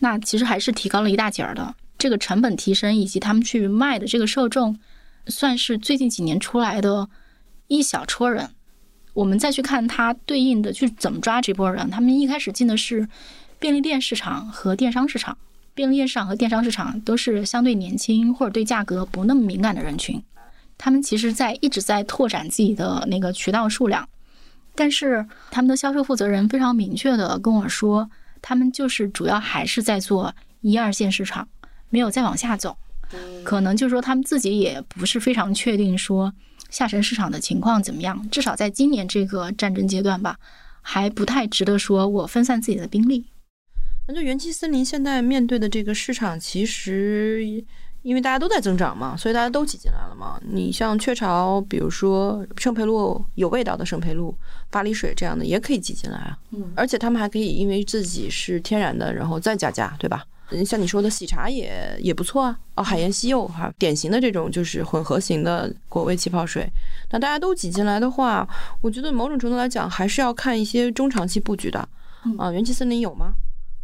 [0.00, 1.74] 那其实还是提高了一大截儿的。
[1.96, 4.78] 这个成本提升以及他们去卖的这个受众，
[5.28, 7.08] 算是最近几年出来的
[7.68, 8.50] 一小撮人。
[9.14, 13.08] 我们再去看它对应的去怎么抓这波人，他们一开始进的是
[13.60, 15.38] 便利店市场和电商市场。
[15.74, 20.22] 便利店市场和电商市场都是相对年轻或者对价格不那么敏感的人群。
[20.78, 24.08] 他们其实在一直在拓展自己的那个渠道数量，
[24.74, 28.10] 但是他们的销售负责人非常明确的跟我说，
[28.40, 31.48] 他们就是主要还是在做一二线市场。
[31.90, 32.76] 没有再往下走，
[33.44, 36.32] 可能就是说他们自己也不是非常确定说
[36.70, 38.28] 下沉市场的情况怎么样。
[38.30, 40.36] 至少在今年这个战争阶段吧，
[40.82, 43.26] 还不太值得说我分散自己的兵力。
[44.06, 47.42] 那就元气森林现在面对的这个市场，其实
[48.02, 50.38] 因为大家都在增长嘛，所以大家都挤进来了嘛。
[50.46, 54.34] 你像雀巢，比如说圣培露有味道的圣培露、
[54.70, 56.38] 巴黎水这样的，也可以挤进来啊。
[56.50, 60.22] 嗯，而且他们还可以因为自己是天然的，然后再加价，对吧？
[60.50, 66.70] 嗯，像你说的喜茶也也不错啊，哦，海盐西柚哈，典型的这种就是混合型的果味气泡水。
[67.10, 68.46] 那大家都挤进来的话，
[68.82, 71.88] 我觉得某种程度来讲，还是要看一些中长期布局的。
[72.36, 73.32] 啊，元气森林有吗？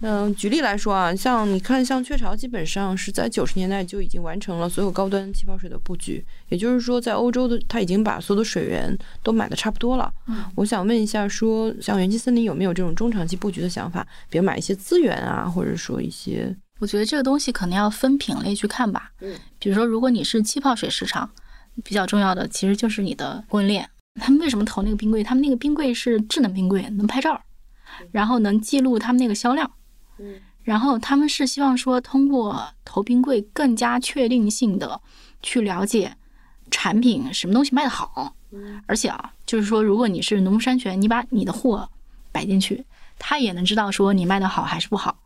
[0.02, 10.10] 嗯，举例来说啊，像你看，像雀巢基本上是在九十年代就已经完成了所有高端气泡水的布局，也就是说，在欧洲的它已经把所有的水源都买的差不多了。
[10.26, 14.06] 嗯，我想问一下，说像元气森林有没有这种中长期布局的想法？
[14.30, 19.10] 比如买一些资源啊，或者说一些，我觉得这个东西可能要分品类去看吧。
[19.20, 21.30] 嗯，比如说，如果你是气泡水市场，
[21.84, 23.86] 比较重要的其实就是你的供应链。
[24.18, 25.22] 他们为什么投那个冰柜？
[25.22, 27.38] 他们那个冰柜是智能冰柜，能拍照，
[28.12, 29.70] 然后能记录他们那个销量。
[30.20, 30.34] 嗯。
[30.62, 35.00] 然后他们是希望说，通过投冰柜更加确定性的
[35.42, 36.14] 去了解
[36.70, 38.34] 产品什么东西卖得好，
[38.86, 41.88] 而且啊，就是说，如果你是农夫山泉，你把你的货
[42.30, 42.84] 摆进去，
[43.18, 45.18] 他也能知道说你卖得好还是不好。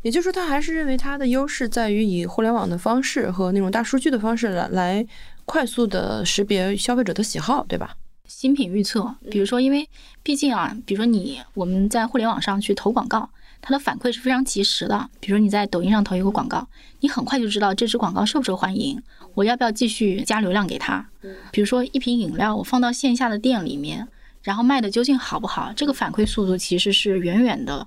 [0.00, 5.06] 也就是说，他还是认为它的优势在于以互联网的方式和那种大数据的方式来来
[5.44, 7.94] 快速的识别消费者的喜好，对吧？
[8.26, 9.88] 新品预测，比如说，因为
[10.22, 13.28] 毕竟啊，比如说你我们在互联网上去投广告。
[13.62, 16.66] 它的反馈是非常及时的，比如你在抖音上投一个广告，
[16.98, 19.00] 你很快就知道这支广告受不受欢迎，
[19.34, 21.08] 我要不要继续加流量给他。
[21.52, 24.06] 比如说一瓶饮料，我放到线下的店里面，
[24.42, 27.86] 然后卖的究竟好不好，这个反馈速度其实是远远的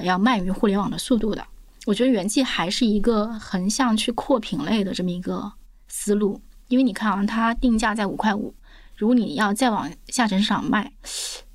[0.00, 1.46] 要慢于互联网的速度的。
[1.86, 5.52] 我觉得元气还是一个横向去扩品类的这么一个
[5.86, 8.52] 思路，因为你看啊，它定价在五块五，
[8.96, 10.92] 如果你要再往下沉市场卖，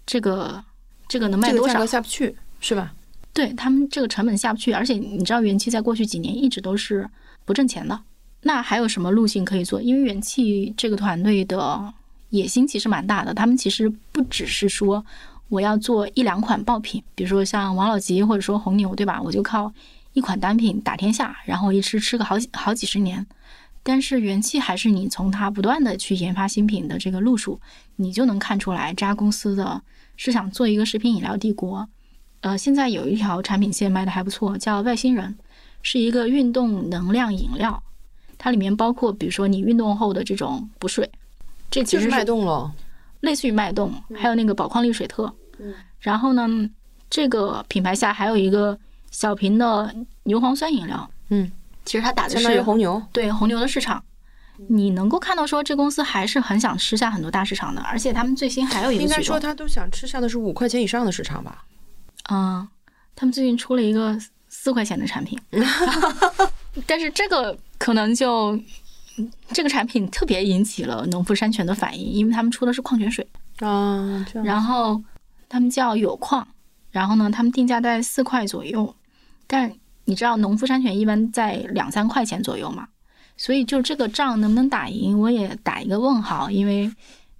[0.05, 0.63] 这个
[1.09, 1.73] 这个能卖多少？
[1.73, 2.93] 价格下不去，是吧？
[3.37, 7.07] 对他们这个成本下不去，而且你知道元气在过去几年一直都是
[7.45, 7.99] 不挣钱的。
[8.41, 9.79] 那还有什么路径可以做？
[9.79, 11.93] 因为元气这个团队的
[12.31, 15.05] 野心其实蛮大的，他们其实不只是说
[15.49, 19.21] 我要做一两款爆品，比如说像王老吉或者说红牛，对吧？
[19.21, 19.71] 我就靠
[20.13, 23.23] 一款单品打天下，然后一吃吃个好几好几十年。
[23.83, 27.59] 但是元气还是你从它不断的去研发新品的这个路数，
[27.97, 29.79] 你就能看出来这家公司的
[30.15, 31.87] 是想做一个食品饮料帝国。
[32.47, 35.37] 呃，现在有一条产品线卖的还不错，叫外星人，
[35.81, 37.83] 是一个运动能量饮料，
[38.37, 41.11] 它里面包括比如说你运动后的这种补水，
[41.69, 42.71] 这其实是脉动了，
[43.19, 45.29] 类似于脉动，还有那个宝矿力水特。
[45.59, 45.73] 嗯。
[45.99, 46.47] 然后呢，
[47.09, 48.79] 这个品牌下还有一个
[49.11, 51.09] 小瓶的牛磺酸饮料。
[51.27, 51.51] 嗯。
[51.83, 54.01] 其实它打的是红牛，对红牛的市场，
[54.67, 61.65] 你能够看到说这公司还是很想吃下很多大市场的，而且他们最新还有一个应该说他都想吃下的是五块钱以上的市场吧。
[62.29, 62.67] 嗯，
[63.15, 65.39] 他们最近出了一个四块钱的产品，
[66.85, 68.59] 但是这个可能就
[69.49, 73.27] 这个产品特别引起了农夫山泉的反应，因为他们出的是矿泉水
[73.59, 75.01] 啊，然后
[75.47, 76.47] 他们叫有矿，
[76.91, 78.95] 然后呢，他们定价在四块左右，
[79.47, 79.73] 但
[80.05, 82.87] 你知道农夫山泉一般在两三块钱左右嘛，
[83.37, 86.91] 所以就这个仗能不能打赢，我也打一个问号，因为。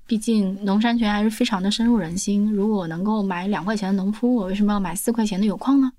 [0.08, 2.52] 毕竟农山泉还是非常的深入人心。
[2.52, 5.92] 如果能够买两块钱的农夫，我为什么要买四块钱的有矿呢？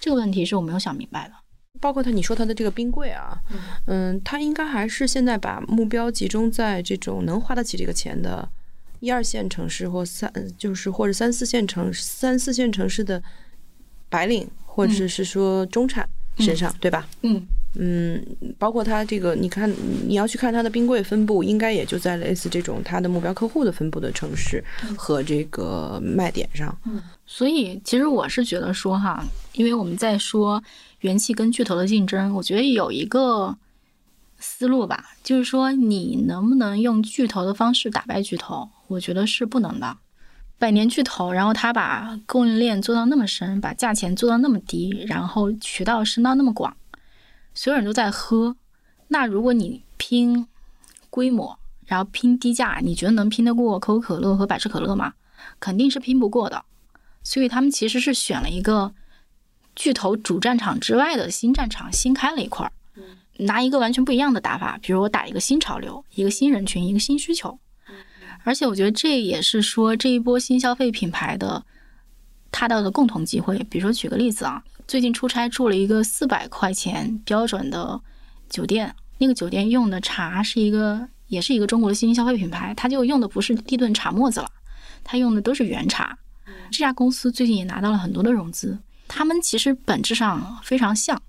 [0.00, 1.34] 这个问题是我没有想明白的。
[1.80, 3.38] 包括他，你说他的这个冰柜啊，
[3.86, 8.48] 嗯，他应该还是现在把目标集中在这种能花得起这个钱的
[9.00, 13.22] 一二线城市或三，就是或者三四线城三四线城市的
[14.08, 17.06] 白领或者是说中产身上，对吧？
[17.22, 17.46] 嗯。
[17.74, 18.22] 嗯，
[18.58, 19.72] 包括它这个，你看
[20.06, 24.62] 你要去看它的冰柜分布，应该也就在类似这种它的目标客户的分布的城市
[24.96, 26.76] 和这个卖点上。
[26.84, 30.62] 嗯，所以其实我是觉得说哈，因为我们在说
[31.00, 33.56] 元气跟巨头的竞争，我觉得有一个
[34.38, 38.68] 思路吧，就是说你能不能用巨头的方式打败巨头？
[38.88, 39.96] 我觉得是不能的。
[40.58, 46.76] 百年巨头，然后他把供应链做到那么深，把价钱做到那么低，然后渠道伸到那么广。
[47.54, 48.56] 所有人都在喝，
[49.08, 50.46] 那如果你拼
[51.10, 55.12] 规模，然后拼低价，你觉得能拼得过可口可乐和百事可乐吗？
[55.60, 56.64] 肯定是拼不过的。
[57.22, 58.94] 所以他们其实是选了一个
[59.76, 62.72] 巨头主战场之外的新战场，新开了一块儿，
[63.38, 67.58] 拿一个完全不一样的打法，比如我打一个新潮流，一个新人群，一个新需求。
[68.44, 71.64] 而且我觉得这也是说这一波新消费品牌的
[72.50, 73.58] 它的共同机会。
[73.70, 74.64] 比如说举个例子啊。
[74.86, 78.00] 最近出差住了一个四百块钱标准的
[78.48, 84.48] 酒店，那个酒店用的茶是一个，也是一个中国的新兴消费品牌，它就用的不是立顿茶沫子了，
[85.02, 86.18] 它用的都是原茶。
[86.70, 88.78] 这家公司最近也拿到了很多的融资，
[89.08, 91.20] 他们其实本质上非常像，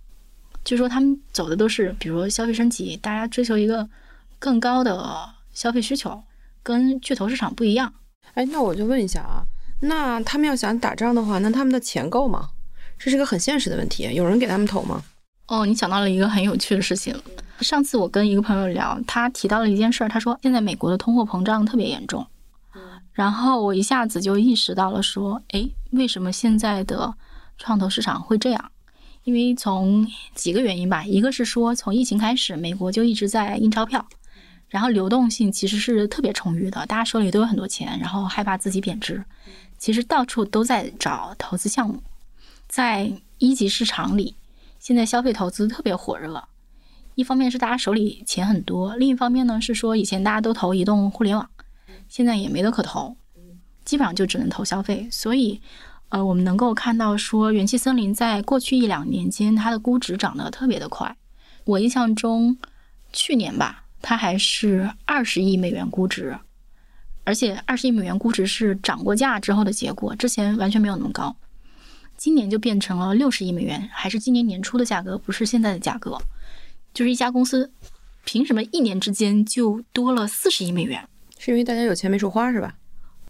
[0.63, 3.87] 就是说他们走的都是，比如消费升级，大家追求一个
[4.39, 6.23] 更高的消费需求，
[6.63, 7.93] 跟巨头市场不一样。
[8.33, 9.45] 哎，那我就问一下啊，
[9.81, 12.49] 那他们要想打仗的话，那他们的钱够吗？
[12.97, 15.03] 这是个很现实的问题，有人给他们投吗？
[15.47, 17.15] 哦，你想到了一个很有趣的事情。
[17.59, 22.25] 上次我跟一个朋友聊，他提到了一件事儿，他说现在美国的通货膨胀特别严重。
[23.11, 27.13] 然后我一下子就意识到了，说，哎，为什么现在的
[27.57, 28.71] 创投市场会这样？
[29.23, 34.05] 因为从几个原因吧，一个是说从疫情开始，美国就一直在印钞票，
[34.67, 39.23] 然后流动性其实是特别充裕的，大家手里都有很多钱，然后害怕自己贬值，
[39.77, 42.01] 其实到处都在找投资项目，
[42.73, 44.35] 在一级市场里，
[44.79, 46.43] 现在消费投资特别火热。
[47.13, 51.47] 一方面是大家手里钱很多，另一方面呢是说以前大家都投移动互联网。
[52.09, 53.15] 现在也没得可投，
[53.85, 55.07] 基本上就只能投消费。
[55.11, 55.61] 所以，
[56.09, 61.15] 呃，我们能够看到说，元气森林在过去一两年间，它的估值涨得特别的快。
[61.65, 62.57] 我印象中，
[63.11, 66.35] 去年吧，它还是二十亿美元估值，
[67.23, 71.35] 而且二十亿美元估值是涨过价之后的结果，之前完全没有那么高。
[72.23, 76.17] 今年就变成了六十亿美元，还是今年年初的价格，不是现在的价格。
[76.93, 77.69] 就是一家公司，
[78.23, 81.05] 凭什么一年之间就多了四十亿美元？
[81.37, 82.75] 是因为大家有钱没处花是吧？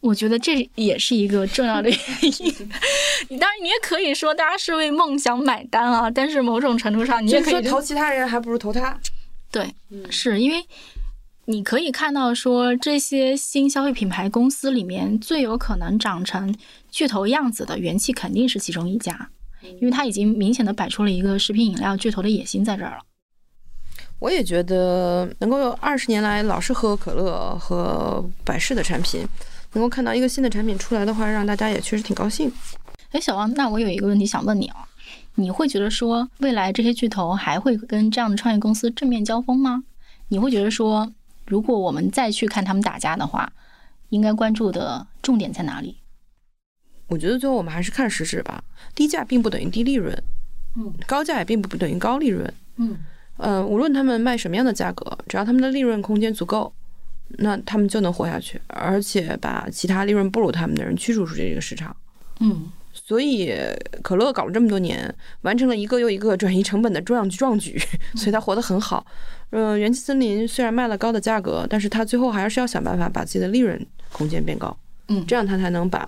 [0.02, 2.70] 我觉得这也是一个重要的原因。
[3.30, 8.96] 你当然你也可以说大家是为梦想买单啊，但是某种程度上你也可以投其他人还不如投他。
[9.50, 9.74] 对，
[10.12, 10.64] 是因为
[11.46, 16.54] 你可以看到说这些新消费品牌公司里面最有可能长成
[16.94, 19.32] 巨头样子的元气肯定是其中一家，
[19.64, 23.00] 因为它已经明显的摆出了一个食品饮料巨头的野心在这儿了。
[24.20, 29.28] 我也觉得能够有二十年来老是喝可乐和百事的产品，
[29.72, 32.52] 能够看到一个新的产品出来的话，让大家也确实挺高兴。
[33.10, 34.88] 哎，小王，那我有一个问题想问你啊，
[35.34, 39.84] 你会觉得说未来这些巨头还会跟这样的创业公司正面交锋吗？
[40.28, 41.12] 你会觉得说，
[41.48, 43.52] 如果我们再去看他们打架的话，
[44.10, 45.98] 应该关注的重点在哪里？
[47.14, 48.64] 我觉得最后我们还是看实质吧。
[48.96, 50.24] 低价并不等于低利润，
[50.76, 52.98] 嗯，高价也并不等于高利润，嗯。
[53.38, 56.72] 呃，无论他们卖什么样的价格，只要他们的利润空间足够，
[57.40, 61.96] 那他们就能活下去，而且把其他利润不如他们的人驱逐出这个市场。
[62.40, 63.52] 嗯，所以
[64.04, 67.82] 可乐搞了这么多年，完成了一个又一个转移成本的壮壮举，
[68.16, 69.04] 所以它活得很好。
[69.50, 74.76] 嗯，元气森林虽然卖了高的价格，但是他最后还是要想办法把自己的利润空间变高。
[75.08, 76.08] 嗯，这样他才能把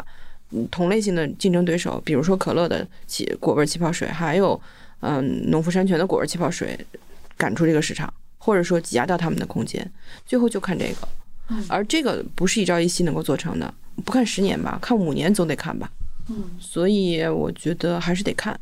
[0.71, 4.59] 同类型的竞争对手，比如说可乐的气果味气泡水，还有
[4.99, 6.77] 嗯农夫山泉的果味气泡水。
[7.37, 9.91] 赶出这个市场，或者说挤压掉他们的空间，
[10.25, 13.73] 最后就看这个，而这个不是一朝一夕能够做成的，
[14.05, 15.91] 不看十年吧，看五年总得看吧。
[16.29, 18.57] 嗯，所以我觉得还是得看。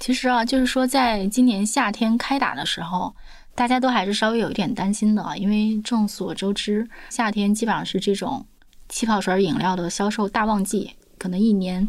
[0.00, 3.14] 其实啊，就是说，在今年夏天开打的时候，
[3.54, 8.44] 大家都还是稍微有一点担心的，因为众所周知，夏天基本上是这种
[8.88, 10.90] 气泡水饮料的销售大旺季，
[11.22, 11.86] 可能一年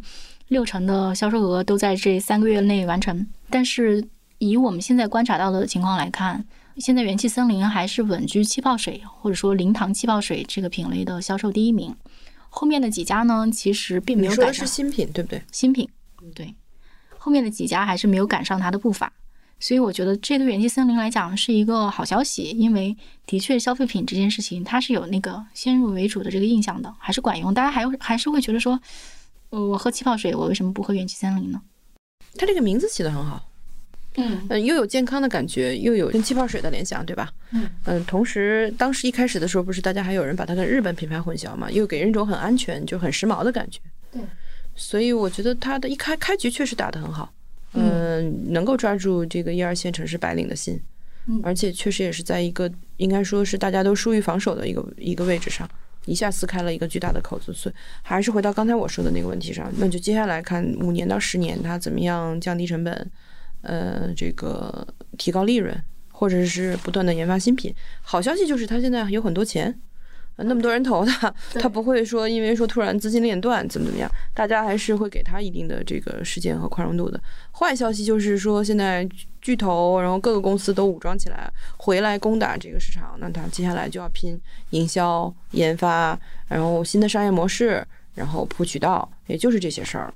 [0.50, 4.08] 六成的销售额都在这三个月内完成，但是。
[4.40, 6.44] 以我们现在观察到的情况来看，
[6.76, 11.96] 现在元气森林还是稳居气泡水或者说零糖气泡水这个品类的销售第一名。
[12.50, 14.68] 后面的几家呢，其实并没有赶上。
[14.68, 15.42] 是新品对不对？
[15.50, 15.88] 新品，
[16.36, 16.54] 对。
[17.18, 19.14] 后面的几家还是没有赶上它的步伐，
[19.62, 27.54] 所以我觉得这对元气森林来讲是一个好消息，因为的确消费品这件事情它是有那个先入为主的这个印象的，还是管用。
[27.54, 28.82] 大家还还是会觉得说，呃，
[29.62, 31.62] 我喝气泡水，我为什么不喝元气森林呢？
[32.36, 33.50] 它这个名字起得很好。
[34.16, 37.32] 嗯又有健康的感觉，又有跟气泡水的联想，对吧？
[37.52, 41.72] 嗯嗯，同时当时一开始的时候，不是大家还有人把它跟日本品牌混淆嘛？
[41.72, 43.80] 又给人一种很安全、就很时髦的感觉。
[44.12, 44.22] 对，
[44.76, 47.34] 所以我觉得它的一开开局确实打得很好，
[47.74, 50.80] 嗯，能够抓住这个一二线城市白领的心，
[51.42, 55.68] 而且确实也是在一个应该说是大家都疏于防守的一个一个位置上，
[56.06, 57.54] 一下撕开了一个巨大的口子。
[57.54, 63.12] 所以还是回到刚才我说的那个问题上，那就接下来看五年到十年它怎么样降低成本。
[63.66, 64.86] 呃，这个
[65.18, 65.74] 提高利润，
[66.12, 67.74] 或者是不断的研发新品。
[68.02, 69.74] 好消息就是他现在有很多钱，
[70.36, 77.18] 那么多人投他， 他不会说因为说突然资金链断怎么怎么样，大家还是会给他一定的这个时间和宽容度的。
[77.54, 79.08] 坏消息就是说现在
[79.44, 84.40] 巨头，然后各个公司都武装起来回来攻打这个市场，那他接下来就要拼
[84.70, 86.18] 营销、研发，
[86.48, 87.86] 然后新的商业模式，
[88.16, 90.12] 然后铺渠道，也就是这些事儿。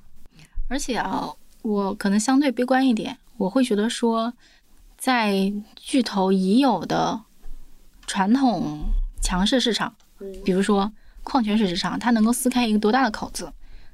[0.69, 1.30] 而且啊，
[1.61, 3.17] 我可能相对悲观一点。
[3.36, 4.34] 我会觉得说，
[4.97, 7.21] 在巨头已有的
[8.07, 8.80] 传统
[9.21, 9.93] 强势市场，
[10.45, 10.91] 比如说
[11.23, 13.51] 矿泉水市场，它能够撕开一个多大的口子，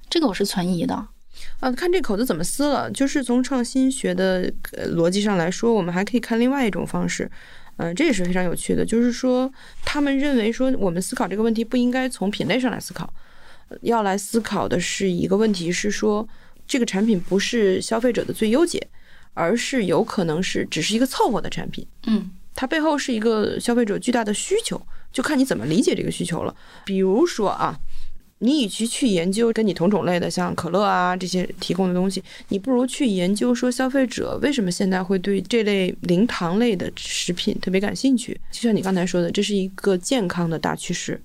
[0.10, 1.08] 这个我是存疑的。
[1.60, 2.90] 啊，看这口子怎么撕了。
[2.92, 4.52] 就是从创新学的
[4.96, 7.30] 逻辑上来说，我们还可以看另外一种方式。
[7.78, 9.52] 嗯，这也是非常有趣的，就是说
[9.84, 13.12] 他们认为说，我们思考这个问题不应该从品类上来思考，
[13.82, 16.28] 要来思考的是一个问题是说，
[16.68, 18.88] 这个产品不是消费者的最优解。
[19.36, 21.84] 而是有可能是只是一个凑合的产品。
[22.06, 24.80] 嗯它背后是一个消费者巨大的需求，
[25.12, 26.56] 就看你怎么理解这个需求了。
[26.86, 27.76] 比如说啊，
[28.44, 38.38] 你与其去研究跟你同种类的，像可乐啊这些提供的东西，你不如去研究说消费者为什么现在会对这类零糖类的食品特别感兴趣。
[38.52, 41.22] 就像你刚才说的，这是一个健康的大趋势。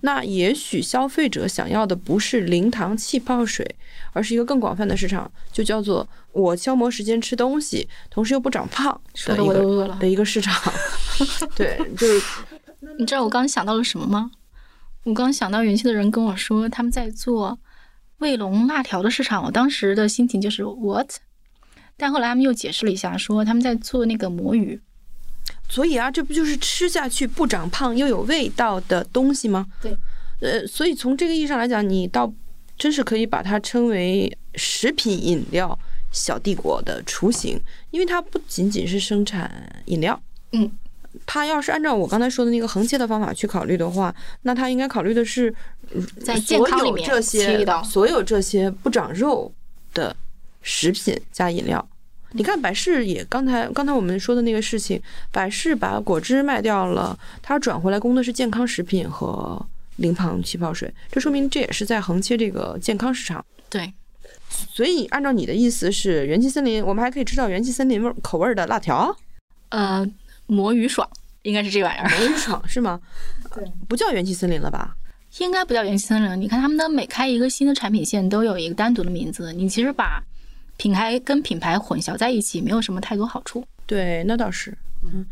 [0.00, 3.64] 那也许消费者想要的不是零糖气泡水，
[4.12, 10.08] 而是一个更广泛的市场，就叫做我消磨时间吃东西，同时又不长胖说的的一个我都饿了的。
[10.08, 10.72] 一个市场。
[11.54, 12.26] 对，就是
[12.98, 14.30] 你知道我刚刚想到了什么吗？
[15.06, 17.56] 我刚刚想到元气的人跟我说他们在做
[18.18, 21.08] 卫龙辣条的市场，我当时的心情就是 what？
[21.96, 24.80] 但后来他们又解释了一下，说他们在做那个魔芋。
[25.68, 29.68] 所以啊，这不就是吃下去不长胖又有味道的东西吗？
[29.80, 29.96] 对，
[30.40, 32.32] 呃，所以从这个意义上来讲，你倒
[32.76, 35.78] 真是可以把它称为食品饮料
[36.10, 37.60] 小帝国的雏形，
[37.92, 40.68] 因为它不仅仅是生产饮料，嗯，
[41.26, 45.52] 它要是按照我刚才说的那个横切的方法去考虑的话，那他应该考虑的是
[46.24, 49.52] 在健康里面所有这些所有这些不长肉
[49.92, 50.14] 的
[50.62, 51.86] 食品加饮料。
[52.32, 55.00] 你看百事也刚才刚才我们说的那个事情，
[55.32, 59.64] 百事把果汁卖掉了，它转回来供的是健康食品和
[59.96, 63.42] 零糖气泡水，这说明这也是在横切这个健康市场。
[63.70, 63.90] 对，
[64.70, 69.16] 所以按照你的意思是，元气森林，我们还可以吃到元气森林味儿口味儿的辣条，
[69.70, 70.06] 呃，
[70.46, 71.08] 魔芋爽
[71.42, 73.00] 应该是这玩意儿，魔芋爽是吗？
[73.54, 74.96] 对，不叫元气森林了吧？
[75.38, 76.40] 应该不叫元气森林。
[76.40, 80.22] 你看他们的每开一个新的产品线都有一个单独的名字，你其实把
[80.76, 83.64] 品牌跟品牌混淆在一起，没有什么太多好处。
[83.86, 85.24] 对，那倒是，嗯，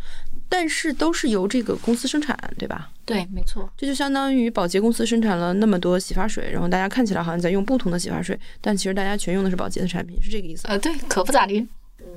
[0.48, 2.90] 但是都是由这个公司生产，对吧？
[3.04, 3.68] 对，没错。
[3.76, 10.68] 这就相当于宝洁公司生产了那么多洗发水，然后大家看起来好像在用不同的洗发水，但其实大家全用的是宝洁的产品，是这个意思。
[10.68, 11.66] 呃，对，可不咋地。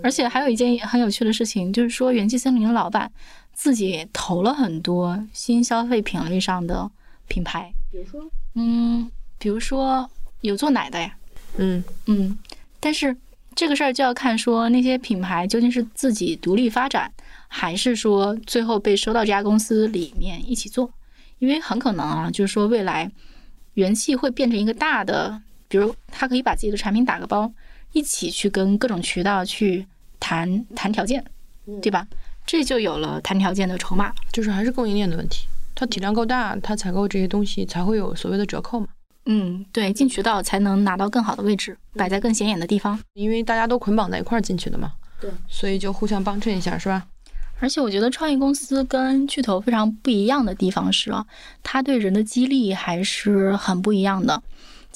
[0.03, 3.11] 而且还有一件很有趣的事情，就是说元气森林的老板
[3.53, 6.89] 自己投了很多新消费品类上的
[7.27, 10.09] 品牌，比如说，嗯，比如说
[10.41, 11.15] 有做奶的呀，
[11.57, 12.37] 嗯，嗯，
[12.79, 13.15] 但是
[13.55, 17.11] 这个事儿就要看说那些品牌究竟是自己独立发展，
[17.47, 20.91] 还是说最后被收到这家公司里面一起做，
[21.39, 23.11] 因为很可能啊，就是说未来
[23.73, 27.51] 元气会变成一个大的，比如他可以把自己的产品打个包，
[27.93, 29.85] 一起去跟各种渠道去
[30.19, 31.23] 谈谈条件，
[31.81, 32.05] 对吧？
[32.45, 34.13] 这就有了谈条件的筹码。
[34.31, 38.87] 就是还是供应链的问题，它体量够大，它采购这些东西才会有所谓的折扣嘛。
[39.25, 42.97] 嗯，对，进渠道才能拿到更好的位置，摆在更显眼的地方。
[43.13, 47.05] 因为大家都捆绑在一块儿进去的嘛，对，所以就互相帮衬一下，是吧？
[47.59, 51.25] 而且我觉得创业公司跟巨头非常不一样的地方是啊，
[51.63, 54.41] 它对人的激励还是很不一样的。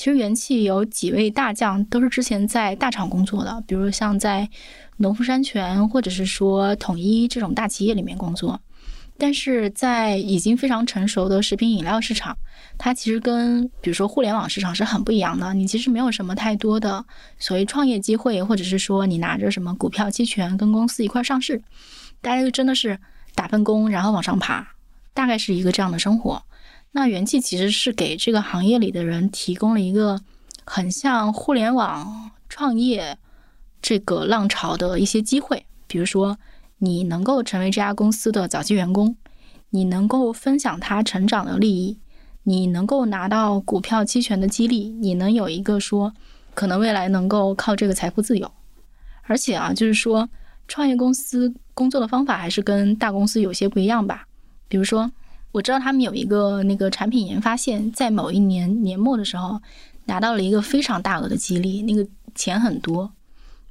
[0.02, 4.50] 其实元气有几位大将都是之前在大厂工作的，比如像在
[4.98, 8.60] 农夫山泉或者是说统一这种大企业里面工作。
[9.20, 12.36] 但是在已经非常成熟的食品饮料市场，
[12.80, 15.54] 它其实跟比如说互联网市场是很不一样的。
[15.54, 17.06] 你其实没有什么太多的
[17.38, 21.62] 所谓创业机会，或者是说你拿着什么股票期权跟公司一块上市，
[22.22, 22.98] 大家就真的是
[23.36, 24.68] 打份工，然后往上爬，
[25.14, 26.42] 大概是一个这样的生活。
[26.94, 30.20] 那元气其实是给这个行业里的人提供了一个
[30.66, 33.18] 很像互联网创业
[33.82, 36.38] 这个浪潮的一些机会，比如说
[36.80, 39.16] 你能够成为这家公司的早期员工，
[39.70, 41.98] 你能够分享它成长的利益，
[42.44, 46.14] 你能够拿到股票期权的激励，你能有一个说
[46.54, 48.52] 可能未来能够靠这个财富自由，
[49.24, 50.30] 而且啊，就是说
[50.68, 54.28] 创业公司工作的方法还是跟大公司有些不一样吧，
[54.68, 55.10] 比如说。
[55.52, 59.62] 我知道他们有一个那个产品研发线，在某一年年末的时候
[60.06, 63.12] 拿到了一个非常大额的激励，那个钱很多。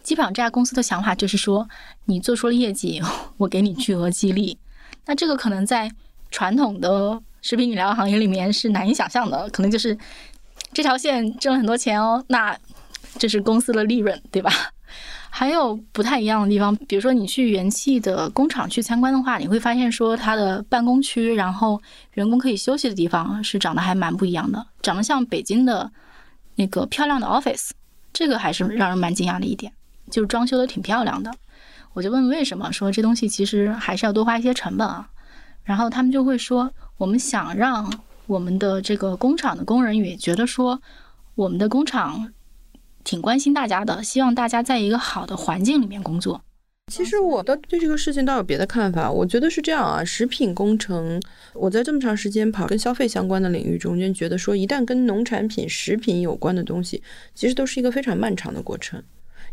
[0.02, 1.68] 基本上这家公司的想法就是说，
[2.06, 3.00] 你做出了业绩，
[3.38, 4.58] 我给你巨额激励。
[5.06, 5.90] 那这个可能在
[6.30, 9.96] 传统的食品饮料行业里面是难以想象的，可能就是
[10.72, 12.56] 这条线挣了很多钱哦，那
[13.18, 14.52] 这是公司的利润，对吧？
[15.32, 21.80] 还有不太一样的地方，比如说你去元气的工厂去参观的话，你会发现说它的办公区，然后
[22.14, 25.90] 员工可以休息的地方是长得还蛮不一样的，长得像北京的
[26.56, 27.70] 那个漂亮的 office，
[28.12, 29.72] 这个还是让人蛮惊讶的一点，
[30.10, 31.32] 就是装修的挺漂亮的。
[31.92, 35.08] 我就问为什么，说这东西其实还是要多花一些成本啊。
[35.62, 37.90] 然后他们就会说，我们想让
[38.26, 40.82] 我们的这个工厂的工人也觉得说，
[41.36, 42.32] 我们的工厂。
[43.04, 46.42] 挺关心大家的，希望大家在一个好的环境里面工作。
[46.92, 51.22] 其实我倒对这个事情倒有别的看法，我觉得是这样啊，食品工程，
[51.54, 57.00] 我在这么长时间跑跟消费相关的领域中间，觉得说一旦跟农产品、食品有关的东西，
[57.32, 59.00] 其实都是一个非常漫长的过程，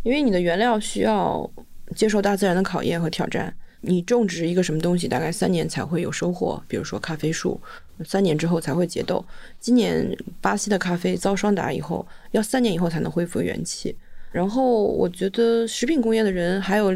[0.02, 1.48] 因为你的原料需要
[1.96, 3.56] 接受大自然的考验和挑战。
[3.88, 6.62] 你种植一个什么东西，大概三年才会有收获。
[6.68, 7.60] 比如说咖啡树，
[8.06, 9.26] 三年之后才会结豆。
[9.60, 13.96] 今年巴西的咖啡遭霜打以后，要三年以后才能恢复元气。
[14.32, 16.94] 然后我觉得食品工业的人，还有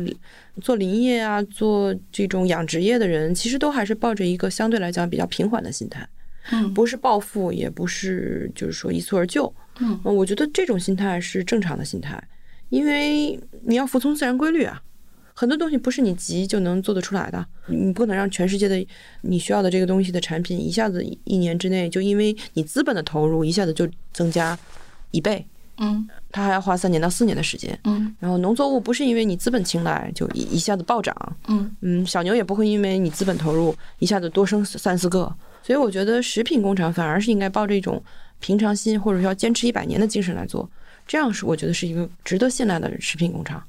[0.62, 6.08] 做林业啊、做这种养殖业的人，其实都还是抱着一个相对来讲比较平缓的心态，
[6.52, 9.52] 嗯不是暴富，也不是就是说一蹴而就。
[9.80, 12.22] 嗯嗯，我觉得这种心态是正常的心态，
[12.70, 14.84] 因为你要服从自然规律啊。
[15.42, 18.86] 很多东西不是你急就能做得出来的，你不可能让全世界的
[19.22, 24.56] 你需要的这个东西的产品一下子一年之内就因为你资本的投入一下子就增加
[25.10, 25.44] 一倍，
[25.78, 27.76] 嗯它还要花三年到四年的时间。
[27.86, 35.22] 嗯然后农作物不是因为你资本青睐就一一下子暴涨，嗯嗯，小牛也不会因为你资本投入一下子多生三四个，
[35.64, 38.00] 所以我觉得食品工厂反而是应该抱着一种
[38.40, 40.70] 平常心或者说要坚持一百年的精神来做，
[41.08, 43.60] 这样是我觉得是一个值得信赖的食品工厂。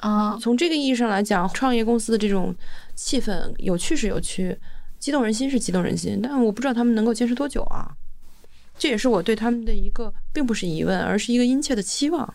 [0.00, 2.54] 啊从这个意义上来讲，创业公司的这种
[2.94, 4.58] 气氛有趣是有趣，
[4.98, 7.92] 激动人心是激动人心，但我不知道他们能够坚持多久啊。
[8.78, 12.34] 这也是我对他们的一个并不是疑问，而是一个殷切的期望。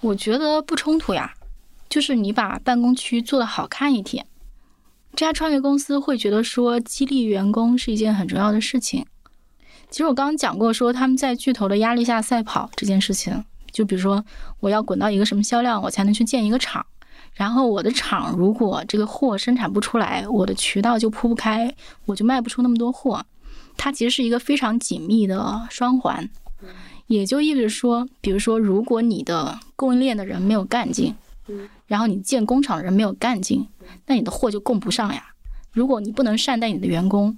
[0.00, 1.32] 我觉得不冲突呀，
[1.88, 4.26] 就是你把办公区做得好看一点，
[5.14, 9.06] 这家创业公司会觉得说激励员工是一件很重要的事情。
[9.88, 14.24] 其实我刚刚讲过，说他们在巨头的压力下赛跑这件事情，就比如说
[14.58, 16.84] 我要滚到一个什么销量，我才能去建一个厂。
[17.36, 21.72] 然后我的厂如果这个货生产不出来，我的渠道就铺不开，
[22.06, 23.24] 我就卖不出那么多货。
[23.76, 26.28] 它其实是一个非常紧密的双环，
[27.08, 31.14] 也就意味着说，比如说，如果你的供应链的人没有干劲，
[31.86, 33.68] 然后你建工厂的人没有干劲，
[34.06, 35.26] 那你的货就供不上呀。
[35.72, 37.36] 如果你不能善待你的员工，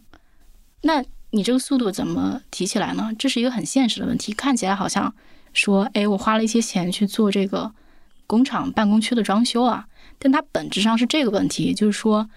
[0.82, 3.10] 那你这个速度怎么提起来呢？
[3.18, 4.32] 这是一个很现实的问题。
[4.32, 5.12] 看起来好像
[5.52, 7.72] 说，哎，我花了一些钱去做这个
[8.28, 9.86] 工厂办公区的装修啊，
[10.20, 12.30] 但它本质上是这个问题，就是说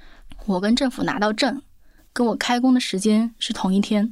[0.45, 1.61] 我跟政府拿到证，
[2.13, 4.11] 跟我开工的时间是同一天。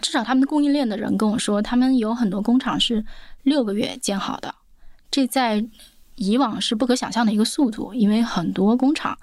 [0.00, 3.04] 至少他们的供应链的人跟我说，他们有很多工厂是
[3.42, 4.54] 六个月建好的，
[5.10, 5.64] 这在
[6.14, 9.18] 以往是不可想象的一个速度，因为很多工厂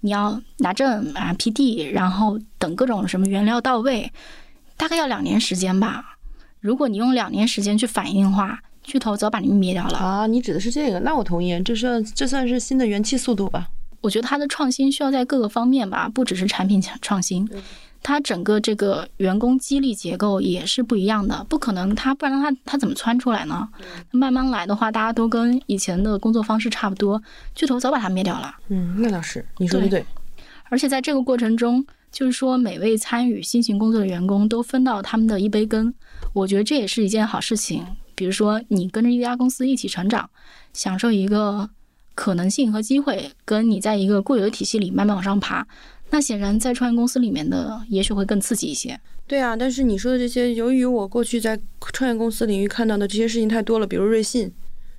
[0.00, 4.10] 你要拿证啊、批地，然后等各种什么原料到位，
[4.76, 6.16] 大概要两年时间吧。
[6.60, 9.96] 如果你用两年时间去反应的话，巨头早把你们灭掉了。
[9.96, 10.98] 啊，你指的是这个？
[11.00, 13.68] 那我同意，这算这算是新的元气速度吧？
[14.00, 17.48] 我觉得它的创新需要在各个方面吧，不只是产品创新，
[18.02, 23.68] 它整个这个员工激励结构也是不一样的，不可能它不然它它怎么窜出来呢？
[24.10, 27.22] 慢慢来的话，大家都跟以前的工作方式差不多，
[27.54, 28.52] 巨头早把它灭掉了。
[28.68, 30.04] 嗯，那倒是，你说的对。
[30.70, 35.92] 而且在这个过程中，就是说每位参与新型工作的员工都分到他们的一杯羹，
[36.32, 37.84] 我觉得这也是一件好事情。
[38.20, 40.28] 比如说，你跟着一家公司一起成长，
[40.74, 41.70] 享受一个
[42.14, 45.66] 可能性和机会，跟你在一个固有的体系里慢慢往上爬，
[46.10, 49.00] 那显然在创业公司里面的也许会更刺激一些。
[49.26, 51.58] 对啊，但是你说的这些，由于我过去在
[51.94, 54.52] 创业公司领域看到的这些事情太多了，比如瑞信，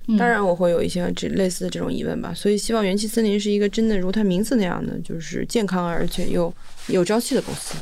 [0.08, 2.34] 嗯当然我会有一些这类似的这种疑问吧。
[2.34, 6.52] 所以希望元气森林是一个真的如它名字那样的，就是健康而且又
[6.88, 7.76] 有朝气的公司，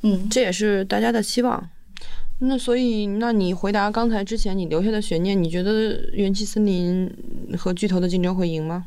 [0.00, 1.68] 嗯，这也是大家的期望。
[2.38, 7.10] 那所以，那你回答刚才之前你留下的悬念，你觉得元气森林
[7.56, 8.86] 和巨头的竞争会赢吗？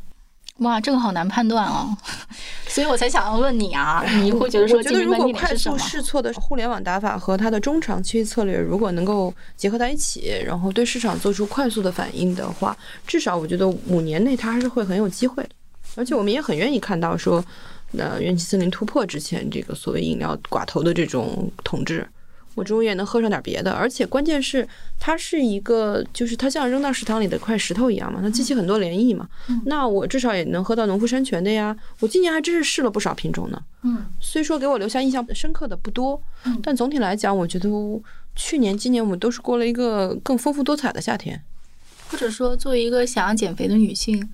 [0.59, 1.95] 哇，这个好难判断哦，
[2.67, 5.77] 所以我才想要问你啊，你会觉得说我觉得如果快速？
[5.77, 12.77] 试错的互联网打法和它的中长期策略如果能够结合在一起，然后对市场做出快速的反应的话，
[13.07, 15.49] 至少我觉得五年内它还是会很有机会的。
[15.95, 17.43] 而且我们也很愿意看到说，
[17.97, 22.07] 呃，元气森林突破之前这个所谓饮料寡头的这种统治。
[22.55, 24.67] 我终于也能喝上点别的，而且关键是
[24.99, 29.29] 它是一个，就是它像扔到食堂里的块石头一样嘛，它激起很多涟漪嘛。
[29.65, 31.75] 那我至少也能喝到农夫山泉的呀。
[31.99, 33.61] 我今年还真是试了不少品种呢。
[33.83, 37.69] 嗯，虽说给我留下印象深刻的不多，嗯但总体来讲，我觉得
[38.35, 41.41] 去年、今年我们都是过了一个更丰富多彩的夏天。
[42.09, 44.29] 或者说，作为一个想要减肥的女性，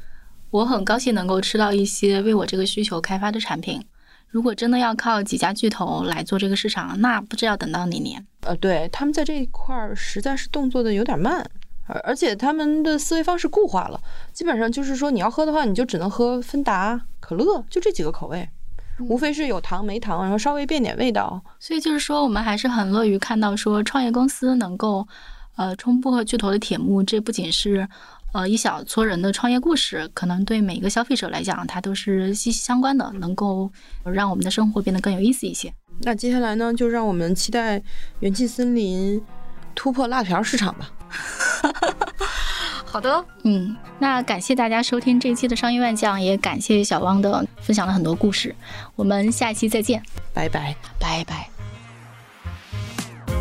[0.50, 3.84] 我很高兴能够吃到一些为我这个需求开发的产品。
[4.36, 8.22] 如果真的要靠几家巨头来做这个市场，那不知要等到哪年。
[8.42, 11.50] 呃，对他们在这一块儿实在是动作的有点慢，
[11.88, 13.98] 而而且他们的思维方式固化了，
[14.34, 18.50] 基本上就是说你要喝的话，你就只能喝芬达、可乐，就这几个口味，
[19.08, 21.42] 无非是有糖没糖，然后稍微变点味道。
[21.58, 25.08] 所以就是说，我们还是很乐于看到说创业公司能够，
[25.56, 27.02] 呃，冲破巨头的铁幕。
[27.02, 27.88] 这不仅是
[28.36, 33.72] 呃一小撮人的创业故事，可能对每个消费者来讲，它都是息息相关的，能够
[34.04, 35.74] 让我们的生活变得更有意思一些。
[36.02, 37.82] 那接下来呢，就让我们期待
[38.20, 39.24] 元气森林
[39.74, 40.92] 突破辣条市场吧。
[42.84, 48.54] 好的，嗯，那感谢大家收听这一期的商业万象，也感谢小汪的分享了很多故事。
[48.98, 51.50] 我们下期再见，拜拜，拜拜。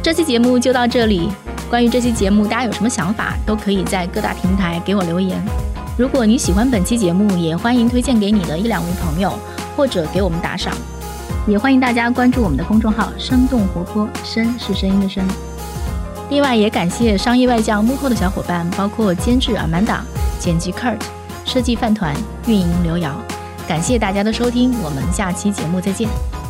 [0.04, 1.30] 这期节目就到这里。
[1.68, 5.42] 关于这期节目，大家有什么想法，都可以在各大平台给我留言。
[5.96, 9.32] 如果你喜欢本期节目，也欢迎推荐给你的一两位朋友，
[9.76, 10.72] 或者给我们打赏。
[11.46, 15.26] 也欢迎大家关注我们的公众号“生动活泼”，声是声音的声。
[16.30, 19.98] 另外，也感谢商业外教幕后的小伙伴，包括监制 Amanda、
[20.38, 21.00] 剪辑 Kurt、
[21.44, 22.14] 设计饭团、
[22.46, 23.14] 运营刘瑶。
[23.66, 26.43] 感谢大家的收听，我们下期节目再见。